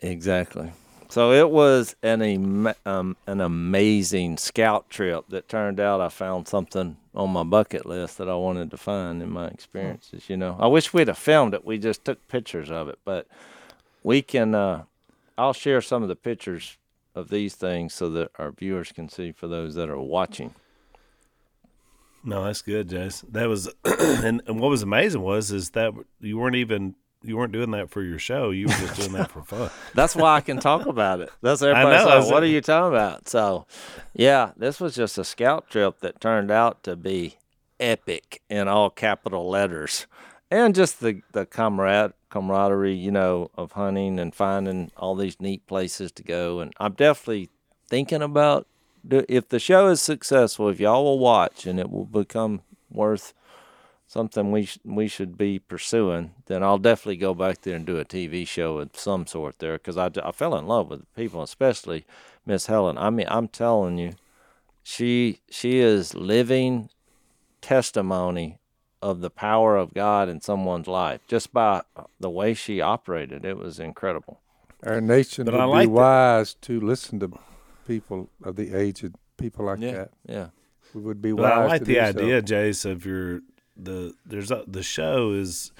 [0.00, 0.72] exactly.
[1.08, 6.96] So it was an um, an amazing scout trip that turned out I found something
[7.18, 10.30] on my bucket list that I wanted to find in my experiences.
[10.30, 11.64] You know, I wish we'd have filmed it.
[11.64, 13.26] We just took pictures of it, but
[14.04, 14.54] we can.
[14.54, 14.84] Uh,
[15.36, 16.78] I'll share some of the pictures
[17.14, 20.54] of these things so that our viewers can see for those that are watching.
[22.24, 23.24] No, that's good, Jase.
[23.30, 27.52] That was, and, and what was amazing was is that you weren't even you weren't
[27.52, 28.50] doing that for your show.
[28.50, 29.70] You were just doing that for fun.
[29.94, 31.30] That's why I can talk about it.
[31.42, 33.28] That's everybody's like, what are you talking about?
[33.28, 33.66] So,
[34.14, 37.36] yeah, this was just a scout trip that turned out to be
[37.80, 40.06] epic in all capital letters,
[40.50, 45.66] and just the the comrade camaraderie, you know, of hunting and finding all these neat
[45.66, 46.60] places to go.
[46.60, 47.50] And I'm definitely
[47.88, 48.66] thinking about
[49.10, 53.32] if the show is successful, if y'all will watch and it will become worth
[54.08, 57.98] something we sh- we should be pursuing, then I'll definitely go back there and do
[57.98, 61.06] a TV show of some sort there because I, I fell in love with the
[61.14, 62.04] people, especially
[62.46, 62.98] Miss Helen.
[62.98, 64.14] I mean, I'm telling you,
[64.82, 66.88] she she is living
[67.60, 68.58] testimony
[69.02, 71.82] of the power of God in someone's life just by
[72.18, 73.44] the way she operated.
[73.44, 74.40] It was incredible.
[74.84, 77.30] Our nation But would I be like that- wise to listen to
[77.86, 80.10] people of the aged, people like Yeah, that.
[80.26, 80.46] yeah,
[80.94, 81.52] We would be But wise.
[81.52, 82.46] I like to the do idea, So.
[82.46, 83.40] Jase, of your
[83.78, 85.72] the there's a, the show is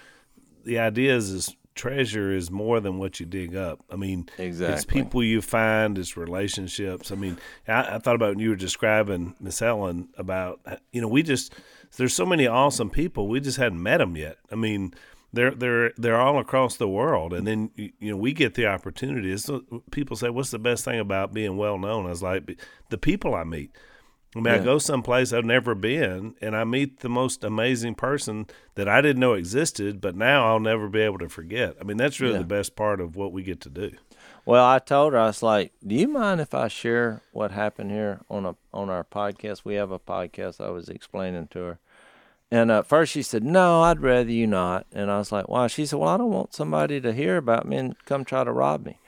[0.65, 3.81] the idea is, is treasure is more than what you dig up.
[3.91, 4.75] I mean, exactly.
[4.75, 7.13] it's people you find, it's relationships.
[7.13, 10.61] I mean, I, I thought about when you were describing Miss Helen about
[10.93, 11.55] you know we just
[11.97, 14.37] there's so many awesome people we just hadn't met them yet.
[14.53, 14.93] I mean.
[15.31, 18.65] They're they're they're all across the world, and then you you know we get the
[18.65, 19.31] opportunity.
[19.31, 19.51] It's,
[19.91, 22.59] people say, "What's the best thing about being well known?" I was like,
[22.89, 23.77] "The people I meet."
[24.37, 28.47] I mean, I go someplace I've never been, and I meet the most amazing person
[28.75, 31.77] that I didn't know existed, but now I'll never be able to forget.
[31.81, 32.41] I mean, that's really Yeah.
[32.41, 33.93] the best part of what we get to do.
[34.45, 37.91] Well, I told her I was like, "Do you mind if I share what happened
[37.91, 39.63] here on a on our podcast?
[39.65, 41.79] We have a podcast." I was explaining to her,
[42.51, 45.67] and at first she said, "No, I'd rather you not." And I was like, "Why?"
[45.67, 48.53] She said, "Well, I don't want somebody to hear about me and come try to
[48.53, 48.99] rob me."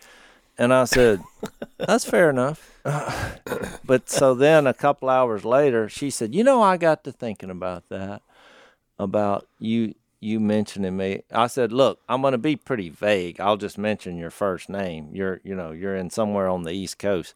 [0.60, 1.22] And I said,
[1.78, 2.78] "That's fair enough."
[3.84, 7.48] but so then a couple hours later, she said, "You know, I got to thinking
[7.48, 8.20] about that,
[8.98, 13.40] about you you mentioning me." I said, "Look, I'm going to be pretty vague.
[13.40, 15.08] I'll just mention your first name.
[15.14, 17.34] You're, you know, you're in somewhere on the East Coast."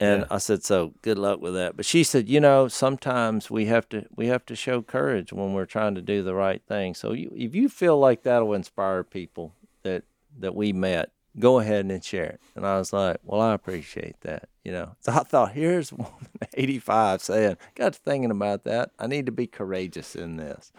[0.00, 3.66] And I said, "So good luck with that." But she said, "You know, sometimes we
[3.66, 6.94] have to we have to show courage when we're trying to do the right thing.
[6.94, 10.04] So you, if you feel like that'll inspire people that
[10.38, 14.20] that we met, go ahead and share it." And I was like, "Well, I appreciate
[14.22, 18.90] that." You know, so I thought, here's woman, 85, saying, "Got to thinking about that.
[18.98, 20.72] I need to be courageous in this."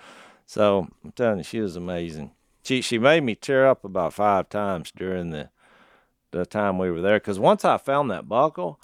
[0.46, 2.32] So I'm telling you, she was amazing.
[2.64, 5.50] She she made me tear up about five times during the
[6.32, 8.80] the time we were there because once I found that buckle,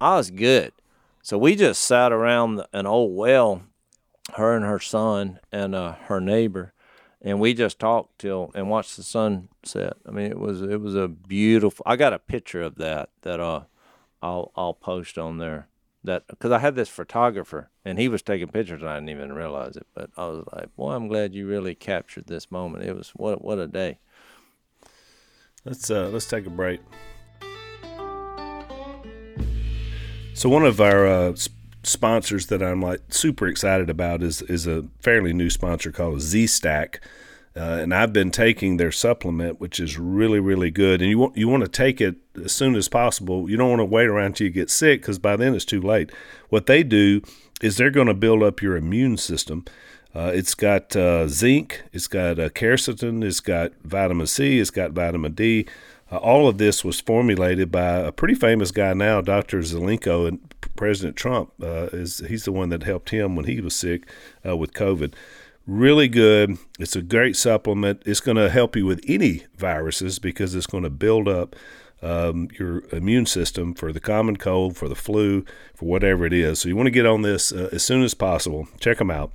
[0.00, 0.72] I was good.
[1.22, 3.62] So we just sat around an old well,
[4.34, 6.73] her and her son and uh, her neighbor,
[7.24, 9.94] and we just talked till and watched the sun set.
[10.06, 11.82] I mean, it was it was a beautiful.
[11.86, 13.62] I got a picture of that that uh,
[14.22, 15.68] I'll I'll post on there.
[16.04, 19.32] That because I had this photographer and he was taking pictures and I didn't even
[19.32, 19.86] realize it.
[19.94, 22.84] But I was like, boy, I'm glad you really captured this moment.
[22.84, 23.98] It was what what a day.
[25.64, 26.80] Let's uh let's take a break.
[30.34, 31.36] So one of our uh,
[31.86, 36.46] sponsors that I'm like super excited about is is a fairly new sponsor called Z
[36.46, 37.00] Stack.
[37.56, 41.00] Uh, and I've been taking their supplement, which is really, really good.
[41.00, 43.48] And you want you want to take it as soon as possible.
[43.48, 45.80] You don't want to wait around until you get sick because by then it's too
[45.80, 46.10] late.
[46.48, 47.22] What they do
[47.62, 49.64] is they're going to build up your immune system.
[50.14, 54.92] Uh, it's got uh, zinc, it's got uh, quercetin, it's got vitamin C, it's got
[54.92, 55.66] vitamin D.
[56.10, 59.58] Uh, all of this was formulated by a pretty famous guy now, Dr.
[59.60, 63.74] Zelenko, and President Trump uh, is he's the one that helped him when he was
[63.74, 64.08] sick
[64.46, 65.14] uh, with COVID.
[65.66, 66.58] Really good.
[66.78, 68.02] It's a great supplement.
[68.04, 71.56] It's going to help you with any viruses because it's going to build up
[72.02, 76.60] um, your immune system for the common cold, for the flu, for whatever it is.
[76.60, 78.68] So you want to get on this uh, as soon as possible.
[78.78, 79.34] Check them out.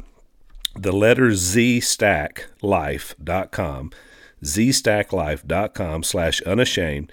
[0.75, 3.91] The letter Z stack life.com,
[4.43, 7.11] zstacklife.com slash unashamed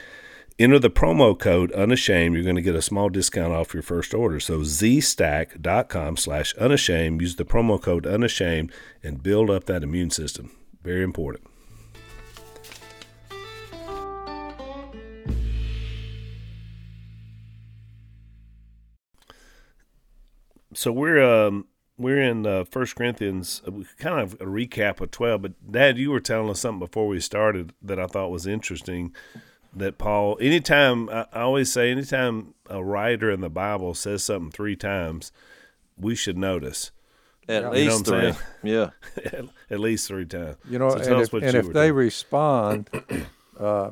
[0.59, 2.35] Enter the promo code unashamed.
[2.35, 4.41] You're going to get a small discount off your first order.
[4.41, 7.21] So zstack.com slash unashamed.
[7.21, 10.51] Use the promo code unashamed and build up that immune system.
[10.83, 11.47] Very important.
[20.73, 21.67] So we're um,
[21.99, 25.43] we're in uh, First Corinthians, uh, kind of a recap of twelve.
[25.43, 29.15] But Dad, you were telling us something before we started that I thought was interesting
[29.75, 34.77] that Paul, anytime, I always say, anytime a writer in the Bible says something three
[34.77, 35.33] times,
[35.99, 36.91] we should notice.
[37.49, 38.73] At You least what I'm three.
[38.73, 38.91] Yeah.
[39.25, 40.57] at, at least three times.
[40.69, 41.95] You know, So tell and us if, what and you if they doing.
[41.95, 42.91] respond
[43.61, 43.91] uh,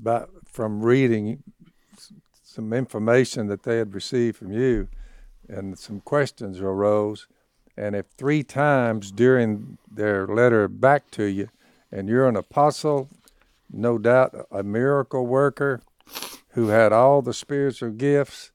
[0.00, 1.42] about, from reading
[2.42, 4.88] some information that they had received from you,
[5.48, 7.28] and some questions arose,
[7.76, 11.48] and if three times during their letter back to you,
[11.92, 13.08] and you're an apostle,
[13.70, 15.82] no doubt a miracle worker
[16.50, 18.50] who had all the spiritual gifts,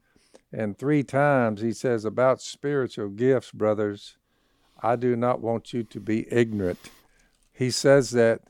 [0.51, 4.17] and three times he says about spiritual gifts, brothers,
[4.81, 6.89] I do not want you to be ignorant.
[7.53, 8.41] He says that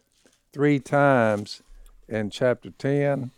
[0.54, 1.62] three times
[2.08, 3.32] in chapter 10,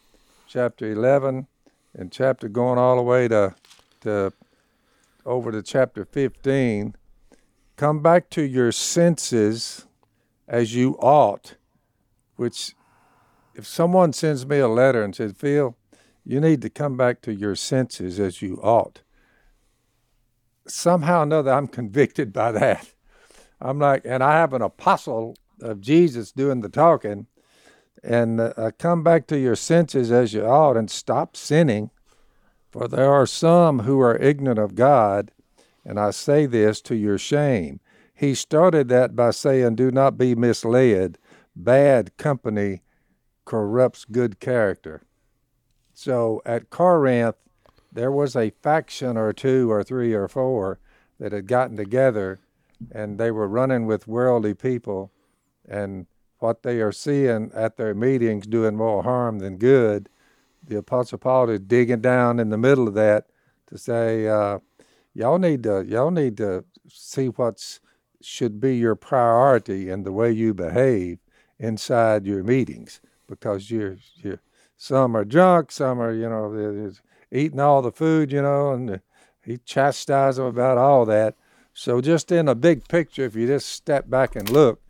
[0.48, 1.48] chapter 11,
[1.96, 3.56] and chapter going all the way to,
[4.02, 4.34] to
[5.26, 6.96] over to chapter 15.
[7.76, 9.86] Come back to your senses
[10.48, 11.56] as you ought,
[12.36, 12.76] which
[13.56, 15.76] if someone sends me a letter and says, Phil,
[16.26, 19.02] you need to come back to your senses as you ought.
[20.68, 22.94] Somehow or another, I'm convicted by that.
[23.60, 27.28] I'm like, and I have an apostle of Jesus doing the talking,
[28.04, 31.89] and uh, come back to your senses as you ought and stop sinning,
[32.72, 35.32] for there are some who are ignorant of God,
[35.86, 37.80] and I say this to your shame.
[38.13, 41.18] He started that by saying, Do not be misled.
[41.56, 42.82] Bad company
[43.45, 45.03] corrupts good character.
[45.93, 47.36] So at Corinth,
[47.91, 50.79] there was a faction or two or three or four
[51.19, 52.39] that had gotten together
[52.91, 55.12] and they were running with worldly people
[55.67, 56.08] and
[56.39, 60.10] what they are seeing at their meetings doing more harm than good.
[60.65, 63.27] The Apostle Paul is digging down in the middle of that
[63.67, 64.60] to say, uh,
[65.13, 67.79] y'all need to y'all need to see what's
[68.21, 71.19] should be your priority in the way you behave
[71.60, 72.99] inside your meetings
[73.39, 74.39] because you're you're
[74.78, 76.91] some are drunk, some are you know
[77.32, 79.02] eating all the food, you know, and
[79.43, 81.36] he chastised them about all that.
[81.74, 84.82] So just in a big picture, if you just step back and look,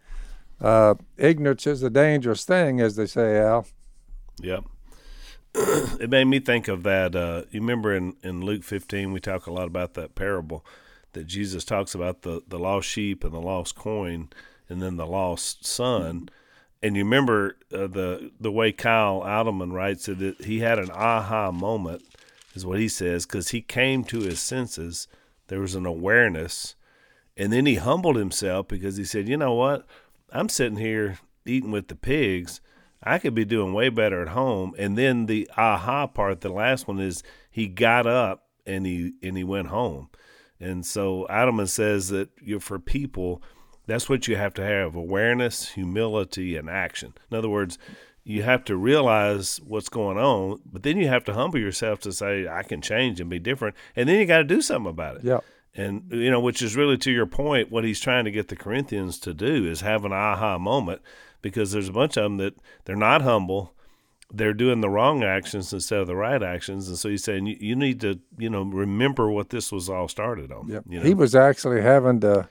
[0.60, 3.65] uh, ignorance is a dangerous thing, as they say, Al.
[4.41, 4.65] Yep.
[5.56, 7.15] it made me think of that.
[7.15, 10.65] Uh, you remember in, in Luke 15, we talk a lot about that parable
[11.13, 14.29] that Jesus talks about the, the lost sheep and the lost coin
[14.67, 16.29] and then the lost son.
[16.84, 20.91] And you remember uh, the the way Kyle Idleman writes it, that he had an
[20.91, 22.04] aha moment,
[22.54, 25.08] is what he says, because he came to his senses.
[25.48, 26.76] There was an awareness.
[27.36, 29.88] And then he humbled himself because he said, you know what?
[30.32, 32.62] I'm sitting here eating with the pigs.
[33.02, 34.74] I could be doing way better at home.
[34.78, 39.38] And then the aha part, the last one is he got up and he and
[39.38, 40.10] he went home.
[40.60, 43.41] And so Idleman says that you for people,
[43.86, 47.13] that's what you have to have: awareness, humility, and action.
[47.30, 47.78] In other words,
[48.24, 52.12] you have to realize what's going on, but then you have to humble yourself to
[52.13, 53.76] say, I can change and be different.
[53.96, 55.24] And then you got to do something about it.
[55.26, 55.39] Yeah.
[55.76, 58.56] And you know, which is really to your point, what he's trying to get the
[58.56, 61.02] Corinthians to do is have an aha moment,
[61.41, 63.74] because there's a bunch of them that they're not humble,
[64.32, 67.58] they're doing the wrong actions instead of the right actions, and so he's saying you,
[67.60, 70.69] you need to, you know, remember what this was all started on.
[70.69, 70.84] Yep.
[70.88, 71.06] You know?
[71.06, 72.48] He was actually having to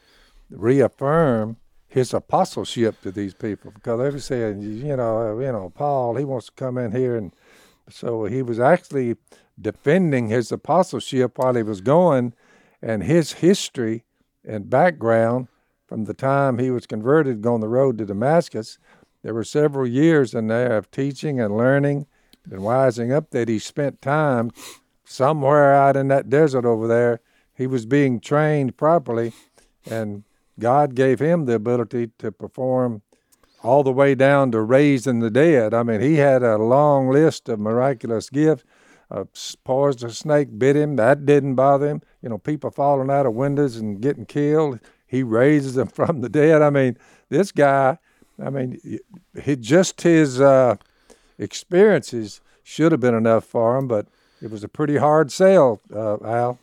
[0.52, 1.56] reaffirm
[1.88, 6.24] his apostleship to these people because they were saying, you know, you know, Paul, he
[6.24, 7.32] wants to come in here, and
[7.88, 9.16] so he was actually
[9.60, 12.32] defending his apostleship while he was going,
[12.80, 14.04] and his history
[14.44, 15.48] and background
[15.86, 18.78] from the time he was converted, going the road to Damascus.
[19.22, 22.06] There were several years in there of teaching and learning
[22.50, 24.50] and wising up that he spent time
[25.04, 27.20] somewhere out in that desert over there.
[27.54, 29.32] He was being trained properly,
[29.88, 30.24] and
[30.58, 33.02] God gave him the ability to perform
[33.62, 35.72] all the way down to raising the dead.
[35.72, 38.64] I mean, he had a long list of miraculous gifts.
[39.10, 39.26] A
[39.62, 40.96] poisonous snake bit him.
[40.96, 42.02] That didn't bother him.
[42.22, 44.80] You know, people falling out of windows and getting killed.
[45.06, 46.62] He raises them from the dead.
[46.62, 46.96] I mean,
[47.28, 47.98] this guy,
[48.42, 48.80] I mean,
[49.42, 50.76] he, just his uh,
[51.38, 54.06] experiences should have been enough for him, but
[54.40, 56.58] it was a pretty hard sell, uh, Al.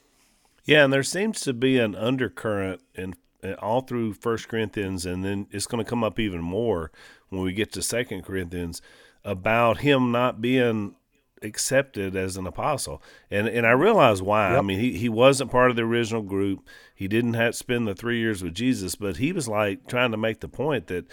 [0.65, 3.15] Yeah, and there seems to be an undercurrent in
[3.61, 6.91] all through First Corinthians, and then it's going to come up even more
[7.29, 8.81] when we get to Second Corinthians
[9.23, 10.95] about him not being
[11.41, 13.01] accepted as an apostle.
[13.31, 14.51] And and I realize why.
[14.51, 14.59] Yep.
[14.59, 16.67] I mean, he, he wasn't part of the original group.
[16.93, 20.11] He didn't have to spend the three years with Jesus, but he was like trying
[20.11, 21.05] to make the point that,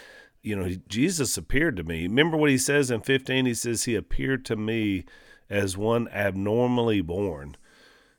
[0.42, 2.02] you know, Jesus appeared to me.
[2.02, 3.46] Remember what he says in 15?
[3.46, 5.04] He says, He appeared to me
[5.48, 7.56] as one abnormally born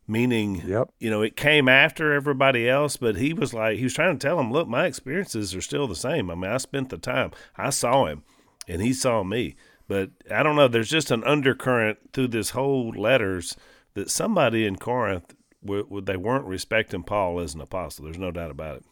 [0.08, 0.90] meaning yep.
[1.00, 4.28] you know it came after everybody else but he was like he was trying to
[4.28, 6.32] tell them look my experiences are still the same.
[6.32, 7.32] I mean i spent the time.
[7.58, 8.24] I saw him
[8.68, 9.56] and he saw me.
[9.88, 13.56] But i don't know there's just an undercurrent through this whole letters
[13.94, 18.06] that somebody in corinth w- w- they weren't respecting paul as an apostle.
[18.06, 18.86] There's no doubt about it.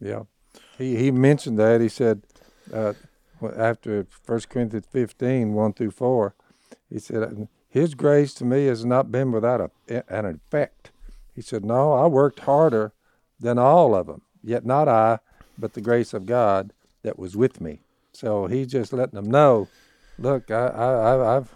[0.00, 0.22] Yeah.
[0.78, 1.80] He he mentioned that.
[1.80, 2.22] He said
[2.72, 2.94] uh,
[3.56, 6.34] after First corinthians 15 1 through 4
[6.90, 10.90] he said his grace to me has not been without a, an effect.
[11.34, 12.92] He said, No, I worked harder
[13.38, 15.20] than all of them, yet not I,
[15.56, 17.78] but the grace of God that was with me.
[18.12, 19.68] So he's just letting them know,
[20.18, 21.54] look, I, I, I've,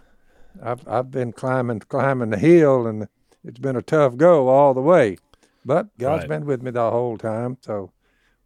[0.62, 3.09] I've, I've been climbing, climbing the hill, and
[3.44, 5.18] it's been a tough go all the way,
[5.64, 6.29] but God's right.
[6.29, 7.59] been with me the whole time.
[7.61, 7.90] So,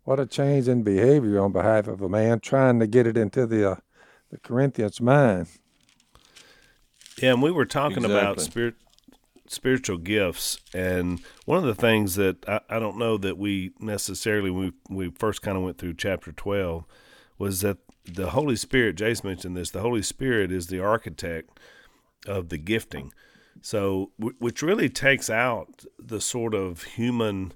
[0.05, 3.47] what a change in behavior on behalf of a man trying to get it into
[3.47, 3.77] the, uh,
[4.31, 5.49] the Corinthians' mind.
[7.23, 8.19] Yeah, and we were talking exactly.
[8.19, 8.75] about spirit
[9.51, 14.51] spiritual gifts and one of the things that I, I don't know that we necessarily
[14.51, 16.85] we we first kind of went through chapter 12
[17.39, 21.59] was that the Holy Spirit Jase mentioned this the Holy Spirit is the architect
[22.27, 23.13] of the gifting
[23.63, 27.53] so which really takes out the sort of human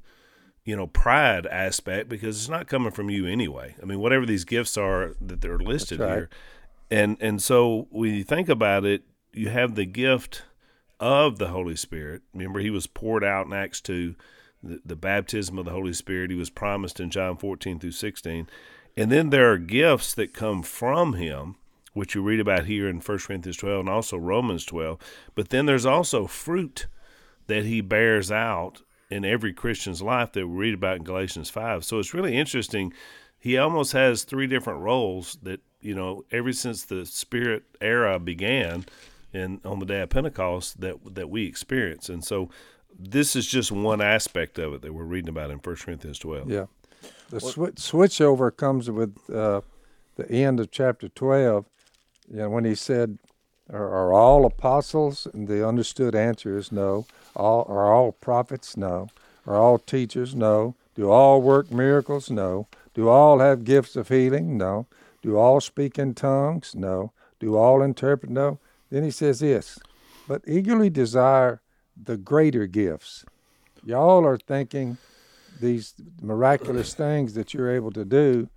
[0.64, 4.44] you know pride aspect because it's not coming from you anyway I mean whatever these
[4.44, 6.10] gifts are that they're listed right.
[6.10, 6.30] here
[6.90, 10.42] and and so when you think about it you have the gift
[11.00, 12.22] of the Holy Spirit.
[12.32, 14.14] Remember, he was poured out in Acts 2,
[14.62, 16.30] the, the baptism of the Holy Spirit.
[16.30, 18.48] He was promised in John 14 through 16.
[18.96, 21.56] And then there are gifts that come from him,
[21.92, 24.98] which you read about here in 1 Corinthians 12 and also Romans 12.
[25.34, 26.86] But then there's also fruit
[27.46, 31.84] that he bears out in every Christian's life that we read about in Galatians 5.
[31.84, 32.92] So it's really interesting.
[33.38, 38.84] He almost has three different roles that, you know, ever since the Spirit era began,
[39.32, 42.08] and on the day of Pentecost that that we experience.
[42.08, 42.50] And so
[42.98, 46.50] this is just one aspect of it that we're reading about in 1 Corinthians 12.
[46.50, 46.66] Yeah.
[47.30, 49.62] The sw- switch over comes with uh,
[50.16, 51.64] the end of chapter 12,
[52.30, 53.18] you know, when he said,
[53.72, 55.26] are, are, all apostles?
[55.32, 57.06] And the understood answer is no.
[57.34, 58.76] All, are all prophets?
[58.76, 59.08] No.
[59.46, 60.34] Are all teachers?
[60.34, 60.74] No.
[60.94, 62.30] Do all work miracles?
[62.30, 62.66] No.
[62.94, 64.58] Do all have gifts of healing?
[64.58, 64.86] No.
[65.22, 66.74] Do all speak in tongues?
[66.74, 67.12] No.
[67.40, 68.30] Do all interpret?
[68.30, 68.58] No.
[68.92, 69.78] Then he says this,
[70.28, 71.62] but eagerly desire
[71.96, 73.24] the greater gifts.
[73.82, 74.98] Y'all are thinking
[75.58, 78.50] these miraculous things that you're able to do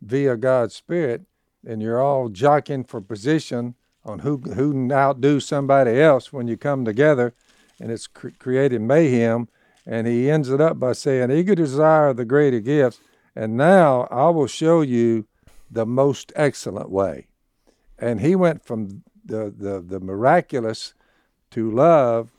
[0.00, 1.26] via God's Spirit,
[1.66, 6.86] and you're all jockeying for position on who who outdo somebody else when you come
[6.86, 7.34] together,
[7.78, 9.46] and it's cr- created mayhem.
[9.84, 12.98] And he ends it up by saying, "Eager desire the greater gifts,
[13.36, 15.26] and now I will show you
[15.70, 17.26] the most excellent way."
[17.98, 20.94] And he went from the, the, the miraculous
[21.50, 22.30] to love,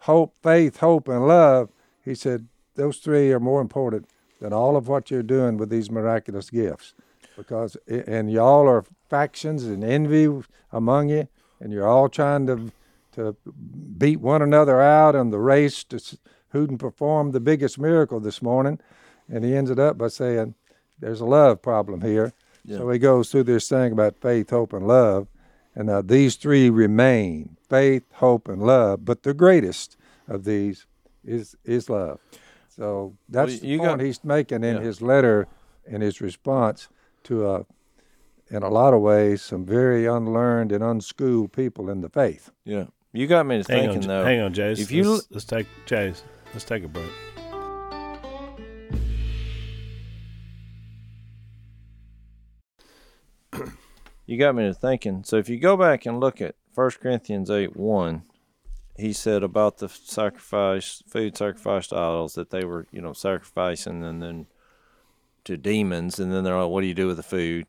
[0.00, 1.70] hope, faith, hope, and love,
[2.04, 4.06] he said those three are more important
[4.40, 6.94] than all of what you're doing with these miraculous gifts.
[7.36, 10.28] Because, and y'all are factions and envy
[10.70, 11.28] among you,
[11.60, 12.70] and you're all trying to,
[13.12, 13.36] to
[13.98, 16.00] beat one another out in the race to
[16.50, 18.78] who can perform the biggest miracle this morning,
[19.28, 20.54] and he ends it up by saying,
[21.00, 22.32] "There's a love problem here."
[22.78, 25.26] So he goes through this thing about faith, hope, and love,
[25.74, 29.04] and uh, these three remain: faith, hope, and love.
[29.04, 29.96] But the greatest
[30.28, 30.86] of these
[31.24, 32.20] is is love.
[32.68, 34.82] So that's you the point got- he's making in yeah.
[34.82, 35.46] his letter,
[35.86, 36.88] in his response
[37.24, 37.66] to, a
[38.50, 42.50] in a lot of ways, some very unlearned and unschooled people in the faith.
[42.64, 42.86] Yeah.
[43.12, 44.24] You got me to Hang thinking on, though.
[44.24, 44.80] hang on, Jase.
[44.80, 46.22] if you let's, let's take Jase.
[46.52, 47.10] Let's take a break.
[54.26, 55.24] You got me to thinking.
[55.24, 58.22] So if you go back and look at 1 Corinthians 8 1,
[58.96, 64.04] he said about the sacrifice, food sacrificed to idols, that they were, you know, sacrificing
[64.04, 64.46] and then
[65.44, 67.66] to demons, and then they're like, what do you do with the food?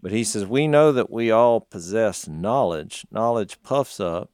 [0.00, 3.06] But he says, we know that we all possess knowledge.
[3.10, 4.30] Knowledge puffs up,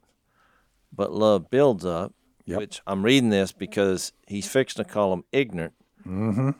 [0.94, 2.14] but love builds up.
[2.46, 2.58] Yep.
[2.58, 5.74] Which I'm reading this because he's fixing to call them ignorant.
[6.06, 6.50] Mm-hmm.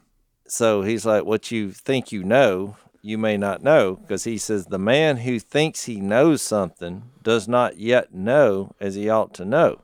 [0.47, 4.67] So he's like, what you think you know, you may not know, because he says,
[4.67, 9.45] the man who thinks he knows something does not yet know as he ought to
[9.45, 9.83] know.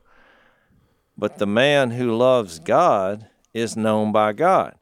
[1.17, 4.75] But the man who loves God is known by God,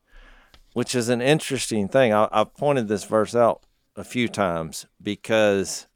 [0.73, 2.11] which is an interesting thing.
[2.11, 3.61] I, I've pointed this verse out
[3.95, 5.88] a few times because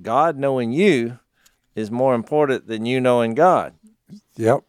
[0.00, 1.20] God knowing you
[1.74, 3.74] is more important than you knowing God.
[4.36, 4.64] Yep.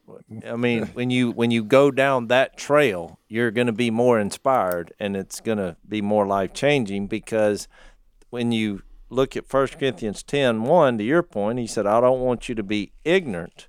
[0.48, 4.20] I mean, when you when you go down that trail, you're going to be more
[4.20, 7.68] inspired, and it's going to be more life changing because
[8.30, 12.22] when you look at 1 Corinthians 10 1, to your point, he said, I don't
[12.22, 13.68] want you to be ignorant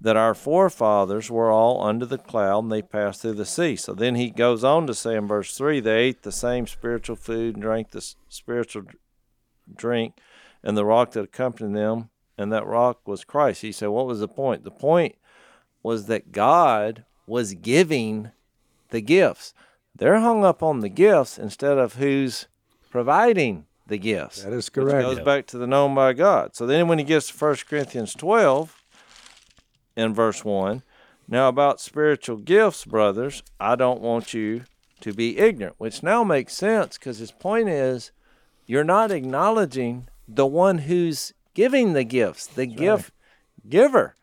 [0.00, 3.76] that our forefathers were all under the cloud and they passed through the sea.
[3.76, 7.14] So then he goes on to say in verse 3 they ate the same spiritual
[7.14, 8.82] food and drank the spiritual
[9.74, 10.18] drink,
[10.64, 13.62] and the rock that accompanied them, and that rock was Christ.
[13.62, 14.64] He said, What was the point?
[14.64, 15.16] The point
[15.82, 18.30] was that God was giving
[18.90, 19.54] the gifts.
[19.94, 22.46] They're hung up on the gifts instead of who's
[22.90, 24.42] providing the gifts.
[24.42, 25.02] That is Which correct.
[25.02, 26.54] goes back to the known by God.
[26.54, 28.82] So then when he gets to 1 Corinthians 12
[29.96, 30.82] in verse 1,
[31.28, 34.64] now about spiritual gifts, brothers, I don't want you
[35.00, 38.12] to be ignorant, which now makes sense because his point is
[38.66, 43.12] you're not acknowledging the one who's giving the gifts, the gift
[43.68, 44.14] giver,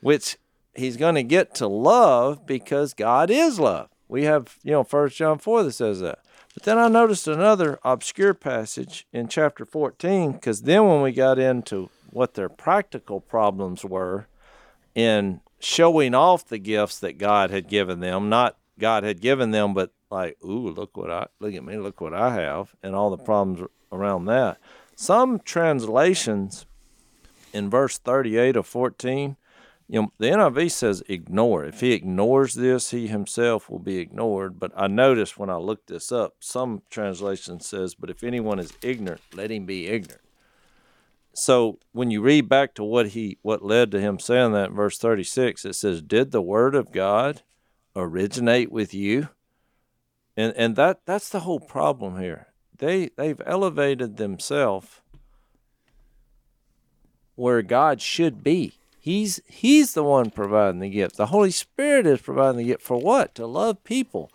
[0.00, 0.36] which
[0.74, 3.88] he's going to get to love because God is love.
[4.08, 6.20] We have, you know, First John 4 that says that.
[6.54, 11.38] But then I noticed another obscure passage in chapter 14 because then when we got
[11.38, 14.28] into what their practical problems were
[14.94, 19.74] in showing off the gifts that God had given them, not God had given them,
[19.74, 23.10] but like, ooh, look what I look at me, look what I have, and all
[23.10, 24.58] the problems around that.
[24.96, 26.66] Some translations
[27.52, 29.36] in verse 38 of 14,
[29.88, 31.64] you know, the NIV says ignore.
[31.64, 34.58] If he ignores this, he himself will be ignored.
[34.58, 38.72] But I noticed when I looked this up, some translation says, but if anyone is
[38.82, 40.22] ignorant, let him be ignorant.
[41.34, 44.76] So when you read back to what he what led to him saying that in
[44.76, 47.42] verse 36, it says, Did the word of God
[47.96, 49.28] originate with you?
[50.36, 52.53] And and that that's the whole problem here.
[52.84, 55.00] They they've elevated themselves
[57.34, 58.74] where God should be.
[59.00, 61.16] He's he's the one providing the gift.
[61.16, 63.34] The Holy Spirit is providing the gift for what?
[63.36, 64.30] To love people,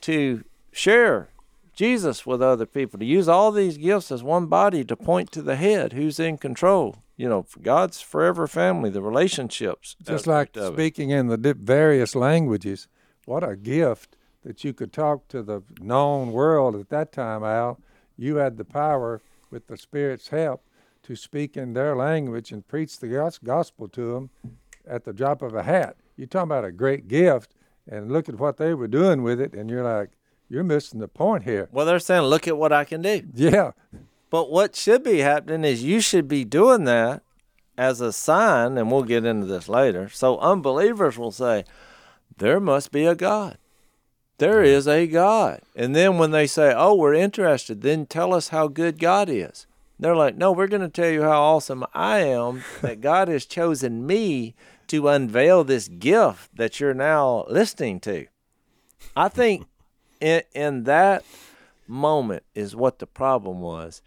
[0.00, 0.42] to
[0.72, 1.28] share
[1.72, 5.42] Jesus with other people, to use all these gifts as one body to point to
[5.42, 6.96] the head who's in control.
[7.16, 9.94] You know, God's forever family, the relationships.
[10.02, 10.76] Just like of it.
[10.76, 12.88] speaking in the various languages.
[13.24, 17.80] What a gift that you could talk to the known world at that time, Al.
[18.16, 19.20] You had the power,
[19.50, 20.62] with the Spirit's help,
[21.02, 23.08] to speak in their language and preach the
[23.42, 24.30] gospel to them
[24.86, 25.96] at the drop of a hat.
[26.16, 27.54] You're talking about a great gift,
[27.88, 30.10] and look at what they were doing with it, and you're like,
[30.48, 31.68] you're missing the point here.
[31.72, 33.22] Well, they're saying, look at what I can do.
[33.34, 33.72] Yeah,
[34.30, 37.22] But what should be happening is you should be doing that
[37.76, 40.08] as a sign, and we'll get into this later.
[40.08, 41.64] So unbelievers will say,
[42.36, 43.58] There must be a God.
[44.38, 45.60] There is a God.
[45.76, 49.66] And then when they say, Oh, we're interested, then tell us how good God is.
[49.98, 53.46] They're like, No, we're going to tell you how awesome I am that God has
[53.46, 54.54] chosen me
[54.88, 58.26] to unveil this gift that you're now listening to.
[59.16, 59.66] I think
[60.20, 61.24] in, in that
[61.86, 64.02] moment is what the problem was.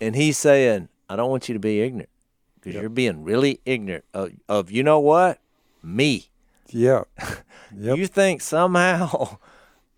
[0.00, 2.08] And he's saying, I don't want you to be ignorant
[2.54, 5.38] because you're being really ignorant of, of, you know what?
[5.82, 6.28] Me.
[6.68, 7.02] yeah,
[7.76, 7.96] Yep.
[7.98, 9.38] You think somehow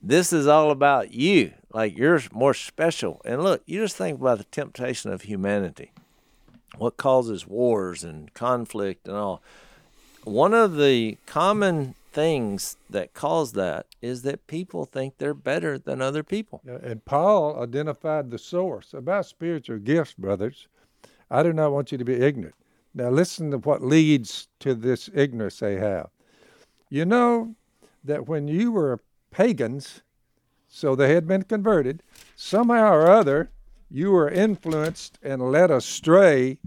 [0.06, 3.22] this is all about you, like you're more special.
[3.24, 5.92] And look, you just think about the temptation of humanity,
[6.76, 9.42] what causes wars and conflict and all.
[10.24, 16.00] One of the common things that cause that is that people think they're better than
[16.00, 16.60] other people.
[16.64, 20.68] And Paul identified the source about spiritual gifts, brothers.
[21.30, 22.54] I do not want you to be ignorant.
[22.94, 26.10] Now, listen to what leads to this ignorance they have.
[26.90, 27.56] You know
[28.04, 29.00] that when you were
[29.34, 30.02] pagans,
[30.68, 32.02] so they had been converted,
[32.36, 33.50] somehow or other,
[33.90, 36.58] you were influenced and led astray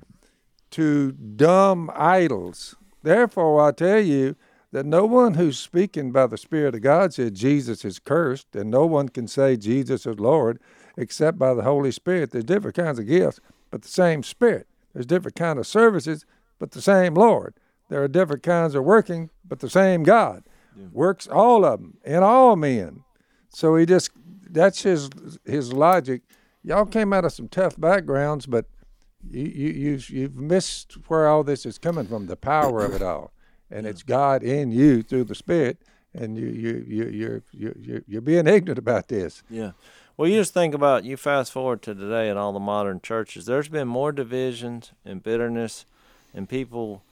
[0.72, 2.76] to dumb idols.
[3.03, 4.36] Therefore, I tell you
[4.74, 8.70] that no one who's speaking by the Spirit of God said Jesus is cursed, and
[8.70, 10.59] no one can say Jesus is Lord
[10.97, 12.32] except by the Holy Spirit.
[12.32, 13.39] There's different kinds of gifts,
[13.72, 14.68] but the same Spirit.
[14.93, 16.26] There's different kind of services,
[16.59, 17.53] but the same Lord.
[17.88, 20.43] There are different kinds of working, but the same God
[20.91, 23.03] works all of them and all men.
[23.49, 24.11] So he just
[24.49, 25.09] that's his
[25.45, 26.21] his logic.
[26.63, 28.65] Y'all came out of some tough backgrounds, but
[29.30, 33.01] you you you you've missed where all this is coming from, the power of it
[33.01, 33.32] all,
[33.71, 35.78] and it's God in you through the Spirit,
[36.13, 39.43] and you you you you're you you you're being ignorant about this.
[39.49, 39.71] Yeah.
[40.15, 43.45] Well, you just think about you fast forward to today in all the modern churches.
[43.45, 45.86] There's been more divisions and bitterness,
[46.34, 47.03] and people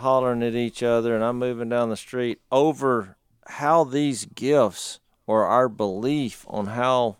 [0.00, 1.14] hollering at each other.
[1.14, 7.16] And I'm moving down the street over how these gifts or our belief on how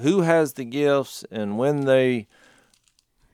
[0.00, 2.26] who has the gifts and when they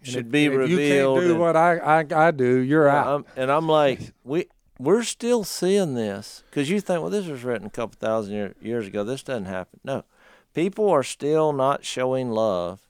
[0.02, 0.70] should if- be if revealed.
[0.70, 2.58] You can't do and- what I I, I do.
[2.58, 3.06] You're out.
[3.06, 4.46] I'm, and I'm like, we
[4.78, 8.54] we're still seeing this because you think, well, this was written a couple thousand year,
[8.60, 9.04] years ago.
[9.04, 9.80] This doesn't happen.
[9.84, 10.04] No,
[10.52, 12.80] people are still not showing love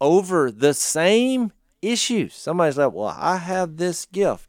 [0.00, 2.34] over the same issues.
[2.34, 4.47] Somebody's like, well, I have this gift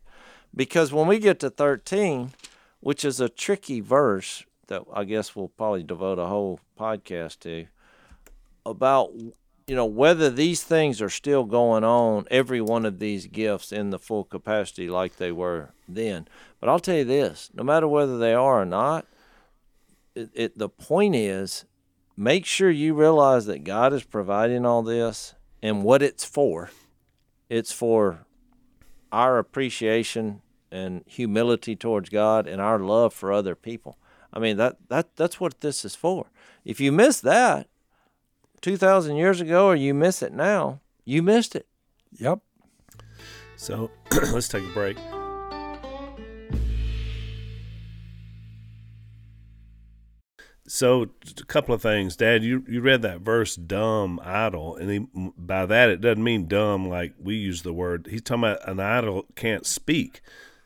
[0.56, 2.32] because when we get to 13,
[2.80, 7.66] which is a tricky verse that I guess we'll probably devote a whole podcast to
[8.66, 9.12] about
[9.68, 13.90] you know whether these things are still going on every one of these gifts in
[13.90, 16.28] the full capacity like they were then.
[16.60, 19.06] But i'll tell you this no matter whether they are or not
[20.14, 21.66] it, it the point is
[22.16, 26.70] make sure you realize that god is providing all this and what it's for.
[27.50, 28.26] It's for
[29.12, 30.42] our appreciation
[30.72, 33.98] and humility towards god and our love for other people
[34.34, 36.28] i mean that, that that's what this is for
[36.66, 37.68] if you miss that
[38.62, 41.68] 2,000 years ago or you miss it now, you missed it.
[42.18, 42.40] yep.
[43.56, 43.92] So
[44.34, 44.98] let's take a break.
[50.72, 51.08] So
[51.40, 52.44] a couple of things, Dad.
[52.44, 56.88] You you read that verse "dumb idol," and he, by that it doesn't mean dumb
[56.88, 58.08] like we use the word.
[58.10, 60.22] He's talking about an idol can't speak.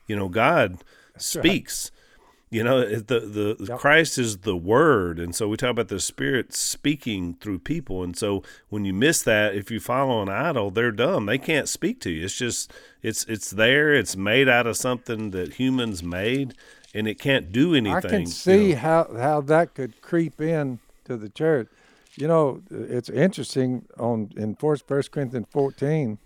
[0.07, 0.79] You know, God
[1.17, 1.89] speaks.
[2.49, 3.79] You know, the the Yep.
[3.79, 8.03] Christ is the Word, and so we talk about the Spirit speaking through people.
[8.03, 11.25] And so when you miss that, if you follow an idol, they're dumb.
[11.25, 12.25] They can't speak to you.
[12.25, 13.95] It's just it's it's there.
[13.95, 16.53] It's made out of something that humans made,
[16.93, 17.95] and it can't do anything.
[17.95, 18.79] I can you see know.
[18.79, 21.67] how how that could creep in to the church.
[22.15, 26.19] You know, it's interesting on in First Corinthians fourteen.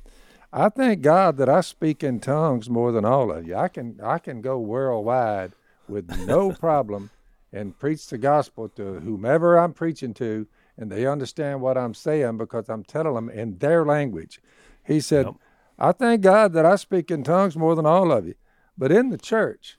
[0.51, 3.55] I thank God that I speak in tongues more than all of you.
[3.55, 5.53] I can I can go worldwide
[5.88, 7.09] with no problem
[7.53, 10.47] and preach the gospel to whomever I'm preaching to,
[10.78, 14.41] and they understand what I'm saying because I'm telling them in their language.
[14.86, 15.36] He said, Yep.
[15.80, 18.36] I thank God that I speak in tongues more than all of you.
[18.78, 19.77] But in the church,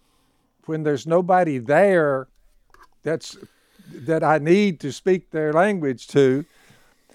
[0.69, 2.29] when there's nobody there
[3.03, 3.37] that's
[3.91, 6.45] that I need to speak their language to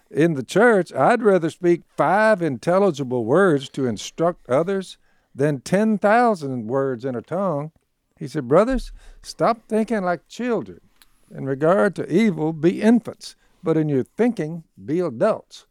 [0.09, 4.97] in the church, I'd rather speak five intelligible words to instruct others
[5.35, 7.71] than 10,000 words in a tongue.
[8.17, 8.91] He said, Brothers,
[9.21, 10.81] stop thinking like children.
[11.31, 15.65] In regard to evil, be infants, but in your thinking, be adults.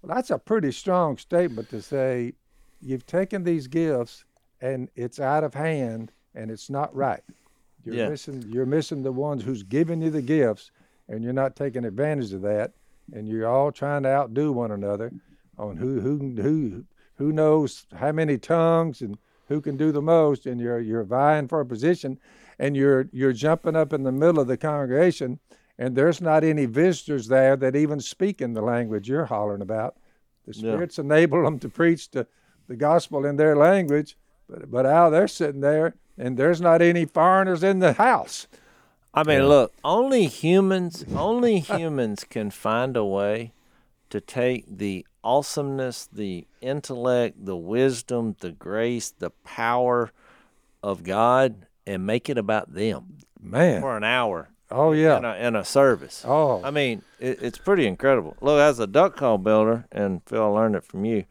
[0.00, 2.34] Well, that's a pretty strong statement to say
[2.80, 4.24] you've taken these gifts
[4.60, 7.22] and it's out of hand and it's not right.
[7.84, 8.08] You're Yeah.
[8.08, 10.70] missing you're missing the ones who's giving you the gifts
[11.08, 12.72] and you're not taking advantage of that
[13.12, 15.12] and you're all trying to outdo one another
[15.56, 16.84] on who who who
[17.16, 19.16] who knows how many tongues and
[19.48, 22.18] who can do the most and you're you're vying for a position
[22.58, 25.38] and you're you're jumping up in the middle of the congregation
[25.78, 29.96] and there's not any visitors there that even speak in the language you're hollering about.
[30.46, 30.72] The Yeah.
[30.72, 32.26] spirits enable them to preach the,
[32.66, 34.18] the gospel in their language,
[34.48, 38.46] but but out they're sitting there and there's not any foreigners in the house.
[39.14, 43.52] I mean, look, only humans, only humans can find a way
[44.10, 50.12] to take the awesomeness, the intellect, the wisdom, the grace, the power
[50.82, 53.80] of God and make it about them Man.
[53.80, 55.34] for an hour Oh in yeah.
[55.34, 56.22] a, in a service.
[56.26, 56.62] Oh.
[56.62, 58.36] I mean, it, it's pretty incredible.
[58.40, 61.24] Look, as a duck call builder, and Phil, I learned it from you.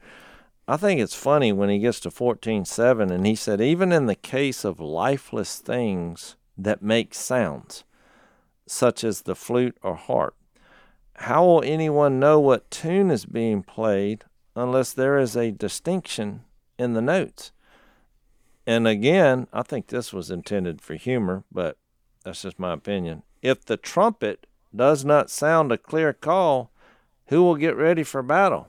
[0.70, 4.04] I think it's funny when he gets to fourteen seven, and he said, even in
[4.04, 7.84] the case of lifeless things, that make sounds,
[8.66, 10.36] such as the flute or harp.
[11.14, 16.42] How will anyone know what tune is being played unless there is a distinction
[16.78, 17.50] in the notes?
[18.66, 21.78] And again, I think this was intended for humor, but
[22.24, 23.22] that's just my opinion.
[23.40, 24.46] If the trumpet
[24.76, 26.70] does not sound a clear call,
[27.28, 28.68] who will get ready for battle?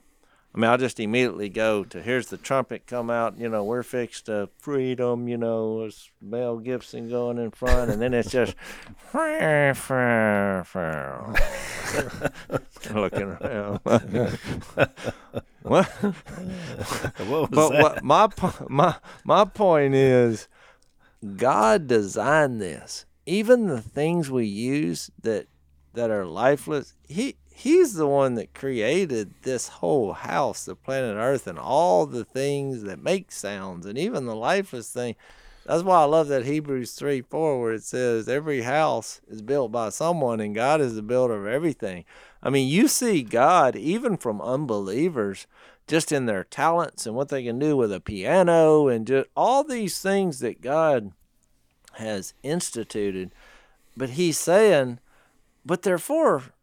[0.53, 3.83] I mean, I'll just immediately go to here's the trumpet come out, you know, we're
[3.83, 8.55] fixed to freedom, you know, it's Mel Gibson going in front, and then it's just
[12.93, 13.79] looking around.
[15.61, 15.85] what?
[15.85, 15.85] What
[17.29, 17.81] was But that?
[17.81, 18.27] what my
[18.69, 20.47] my my point is,
[21.37, 23.05] God designed this.
[23.25, 25.47] Even the things we use that
[25.93, 31.45] that are lifeless, he he's the one that created this whole house, the planet Earth,
[31.45, 35.15] and all the things that make sounds, and even the lifeless thing.
[35.65, 39.73] That's why I love that Hebrews 3 4, where it says, Every house is built
[39.73, 42.05] by someone, and God is the builder of everything.
[42.41, 45.45] I mean, you see God, even from unbelievers,
[45.85, 49.65] just in their talents and what they can do with a piano, and just all
[49.65, 51.11] these things that God
[51.95, 53.31] has instituted.
[53.97, 54.99] But He's saying,
[55.65, 56.53] but they're for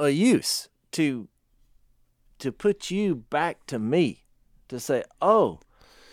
[0.00, 1.28] a use to
[2.38, 4.24] to put you back to me
[4.68, 5.60] to say oh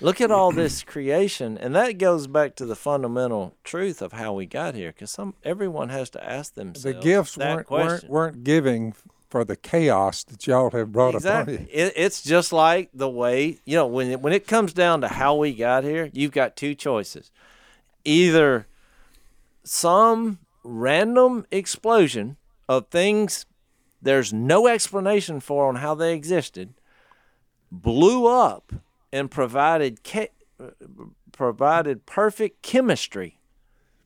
[0.01, 1.57] look at all this creation.
[1.57, 5.35] And that goes back to the fundamental truth of how we got here because some
[5.43, 8.93] everyone has to ask themselves The gifts that weren't, weren't weren't giving
[9.29, 11.71] for the chaos that y'all have brought exactly upon you.
[11.73, 15.07] it, it's just like the way you know when it, when it comes down to
[15.09, 17.31] how we got here you've got two choices.
[18.05, 18.67] Either
[19.63, 22.37] some random explosion
[22.69, 23.45] of things
[24.07, 26.73] there's no explanation for on how they existed
[27.71, 28.71] blew up
[29.11, 30.31] and provided ca-
[31.31, 33.37] provided perfect chemistry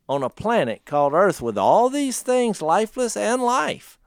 [0.10, 4.00] on a planet called earth with all these things lifeless and life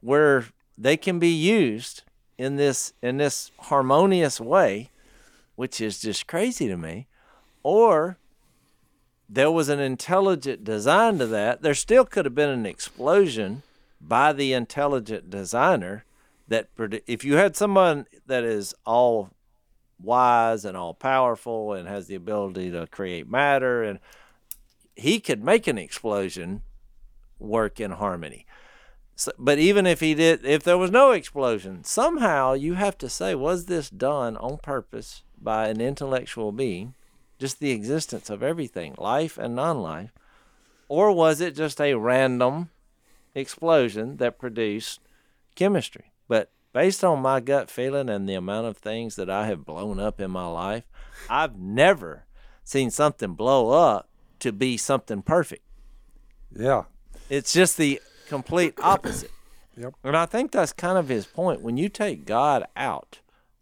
[0.00, 0.46] where
[0.76, 2.02] they can be used
[2.36, 4.90] in this in this harmonious way
[5.54, 7.06] which is just crazy to me
[7.62, 8.18] or
[9.32, 11.62] there was an intelligent design to that.
[11.62, 13.62] There still could have been an explosion
[14.02, 16.04] by the intelligent designer
[16.48, 16.68] that
[17.06, 19.30] if you had someone that is all
[20.02, 24.00] wise and all powerful and has the ability to create matter and
[24.96, 26.62] he could make an explosion
[27.38, 28.44] work in harmony.
[29.14, 33.08] So, but even if he did, if there was no explosion, somehow you have to
[33.08, 36.94] say, was this done on purpose by an intellectual being?
[37.38, 40.12] Just the existence of everything, life and non life?
[40.88, 42.70] Or was it just a random
[43.34, 45.00] explosion that produced
[45.54, 46.12] chemistry?
[46.28, 50.00] But based on my gut feeling and the amount of things that I have blown
[50.00, 50.84] up in my life,
[51.28, 52.24] I've never
[52.64, 54.08] seen something blow up
[54.40, 55.62] to be something perfect.
[56.54, 56.84] Yeah.
[57.30, 59.30] It's just the complete opposite.
[59.74, 59.94] Yep.
[60.04, 61.62] And I think that's kind of his point.
[61.62, 63.20] When you take God out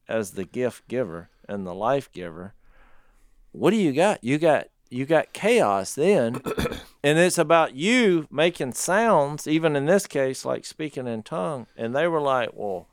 [0.08, 2.54] as the gift giver and the life giver,
[3.52, 4.24] what do you got?
[4.24, 6.42] You got you got chaos then,
[7.02, 9.46] and it's about you making sounds.
[9.46, 12.88] Even in this case, like speaking in tongue, and they were like, "Well,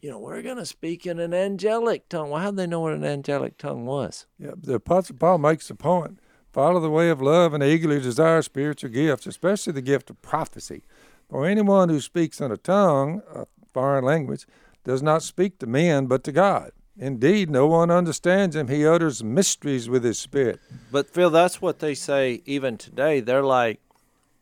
[0.00, 3.04] you know, we're gonna speak in an angelic tongue." Well, how'd they know what an
[3.04, 4.26] angelic tongue was?
[4.38, 6.20] Yeah, the Apostle Paul makes the point.
[6.52, 10.82] Follow the way of love and eagerly desire spiritual gifts, especially the gift of prophecy.
[11.28, 14.46] For anyone who speaks in a tongue, a foreign language,
[14.82, 16.72] does not speak to men but to God.
[16.98, 18.68] Indeed, no one understands him.
[18.68, 20.58] He utters mysteries with his spirit.
[20.90, 23.20] But Phil, that's what they say even today.
[23.20, 23.80] They're like,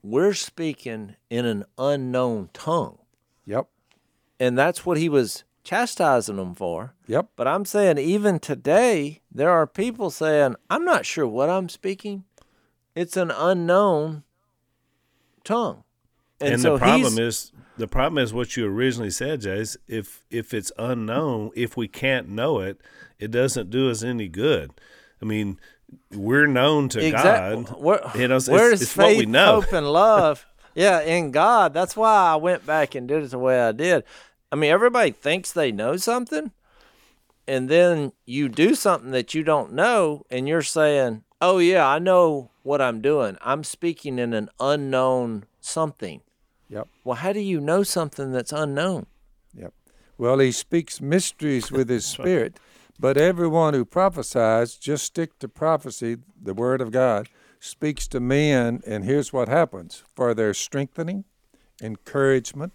[0.02, 2.98] "We're speaking in an unknown tongue."
[3.44, 3.68] Yep.
[4.40, 6.94] and that's what he was chastising them for.
[7.07, 7.30] Yep.
[7.36, 12.24] But I'm saying even today there are people saying, "I'm not sure what I'm speaking.
[12.94, 14.24] It's an unknown
[15.44, 15.84] tongue."
[16.41, 19.76] And, so the problem is the problem is what you originally said, Jase.
[19.89, 22.80] If if it's unknown, if we can't know it,
[23.18, 24.72] it doesn't do us any good.
[25.22, 25.59] I mean,
[26.12, 27.80] we're known to exactly God.
[27.82, 29.61] where, You know, it's, where's it's faith, what we know.
[29.61, 30.47] hope, and love?
[30.74, 31.72] yeah, in God.
[31.72, 34.05] That's why I went back and did it the way I did.
[34.53, 36.53] I mean, everybody thinks they know something,
[37.49, 41.99] and then you do something that you don't know, and you're saying, "Oh yeah, I
[41.99, 43.37] know what I'm doing.
[43.41, 46.20] I'm speaking in an unknown something."
[46.68, 46.89] Yep.
[47.05, 49.07] Well, how do you know something that's unknown?
[49.55, 49.72] Yep.
[50.18, 52.59] Well, he speaks mysteries with his spirit,
[52.99, 57.28] but everyone who prophesies, just stick to prophecy, the word of God,
[57.61, 61.24] speaks to men, and here's what happens for their strengthening,
[61.82, 62.72] encouragement,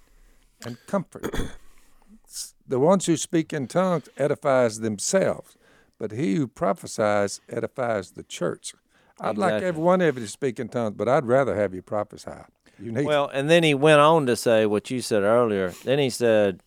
[0.66, 1.36] and comfort.
[2.68, 5.58] the ones who speak in tongues edifies themselves,
[6.02, 8.74] but he who prophesies edifies the church.
[9.20, 9.68] I'd like Exactly.
[9.68, 12.32] every one of you to speak in tongues, but I'd rather have you prophesy.
[12.80, 15.70] You need Well, and then he went on to say what you said earlier.
[15.84, 16.64] Then he said,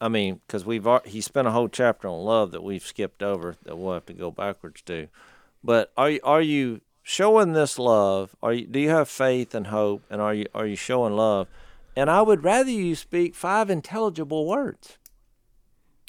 [0.00, 3.56] I mean, because we've he spent a whole chapter on love that we've skipped over
[3.64, 5.08] that we'll have to go backwards to.
[5.62, 8.34] But are you are you showing this love?
[8.42, 10.02] Are you do you have faith and hope?
[10.08, 11.46] And are you are you showing love?
[11.94, 14.96] And I would rather you speak five intelligible words.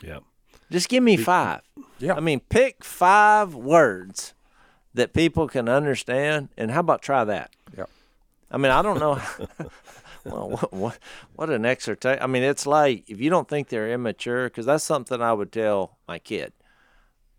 [0.02, 0.20] Yeah.
[0.72, 1.62] Just give me five.
[2.00, 2.14] Yeah.
[2.14, 4.34] I mean, pick five words
[4.94, 6.50] that people can understand.
[6.58, 7.52] And how about try that?
[7.78, 7.86] Yeah.
[8.52, 9.22] I mean, I don't know.
[10.24, 11.00] well, what, what
[11.36, 12.22] what an exhortation.
[12.22, 15.52] I mean, it's like if you don't think they're immature, because that's something I would
[15.52, 16.54] tell my kid.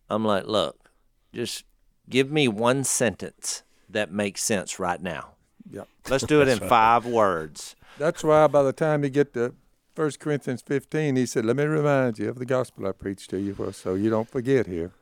[0.08, 0.90] I'm like, look,
[1.32, 1.64] just
[2.08, 5.30] give me one sentence that makes sense right now.
[5.70, 5.84] Yeah.
[6.08, 7.76] Let's do it in five words.
[7.98, 9.54] That's why by the time you get to
[9.94, 13.38] 1 Corinthians 15, he said, Let me remind you of the gospel I preached to
[13.38, 14.92] you, so you don't forget here.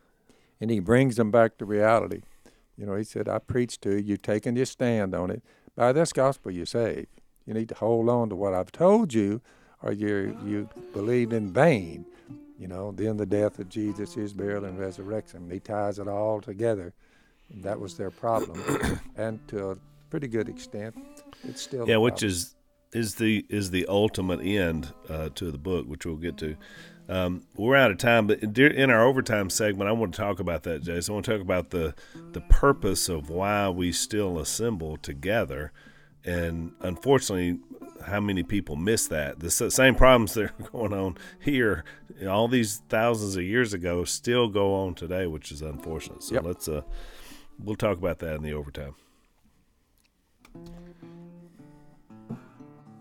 [0.61, 2.22] And he brings them back to reality.
[2.76, 5.43] You know, he said, I preached to you, you've taken your stand on it.
[5.76, 7.09] By this gospel, you're saved.
[7.47, 9.41] You need to hold on to what I've told you,
[9.82, 12.05] or you're you believed in vain.
[12.59, 15.49] You know, then the death of Jesus, his burial and resurrection.
[15.51, 16.93] He ties it all together.
[17.62, 18.61] That was their problem.
[19.16, 19.76] and to a
[20.11, 20.97] pretty good extent,
[21.45, 22.55] it's still Yeah, which is
[22.93, 26.57] is the is the ultimate end uh, to the book, which we'll get to.
[27.11, 30.64] Um, we're out of time, but in our overtime segment, I want to talk about
[30.64, 31.12] that, Jason.
[31.12, 31.95] I want to talk about the
[32.32, 35.72] the purpose of why we still assemble together,
[36.24, 37.61] and unfortunately,
[38.05, 39.41] how many people miss that.
[39.41, 41.84] The same problems that are going on here,
[42.28, 46.22] all these thousands of years ago, still go on today, which is unfortunate.
[46.22, 46.45] So Yep.
[46.45, 46.82] let's uh,
[47.59, 48.95] we'll talk about that in the overtime.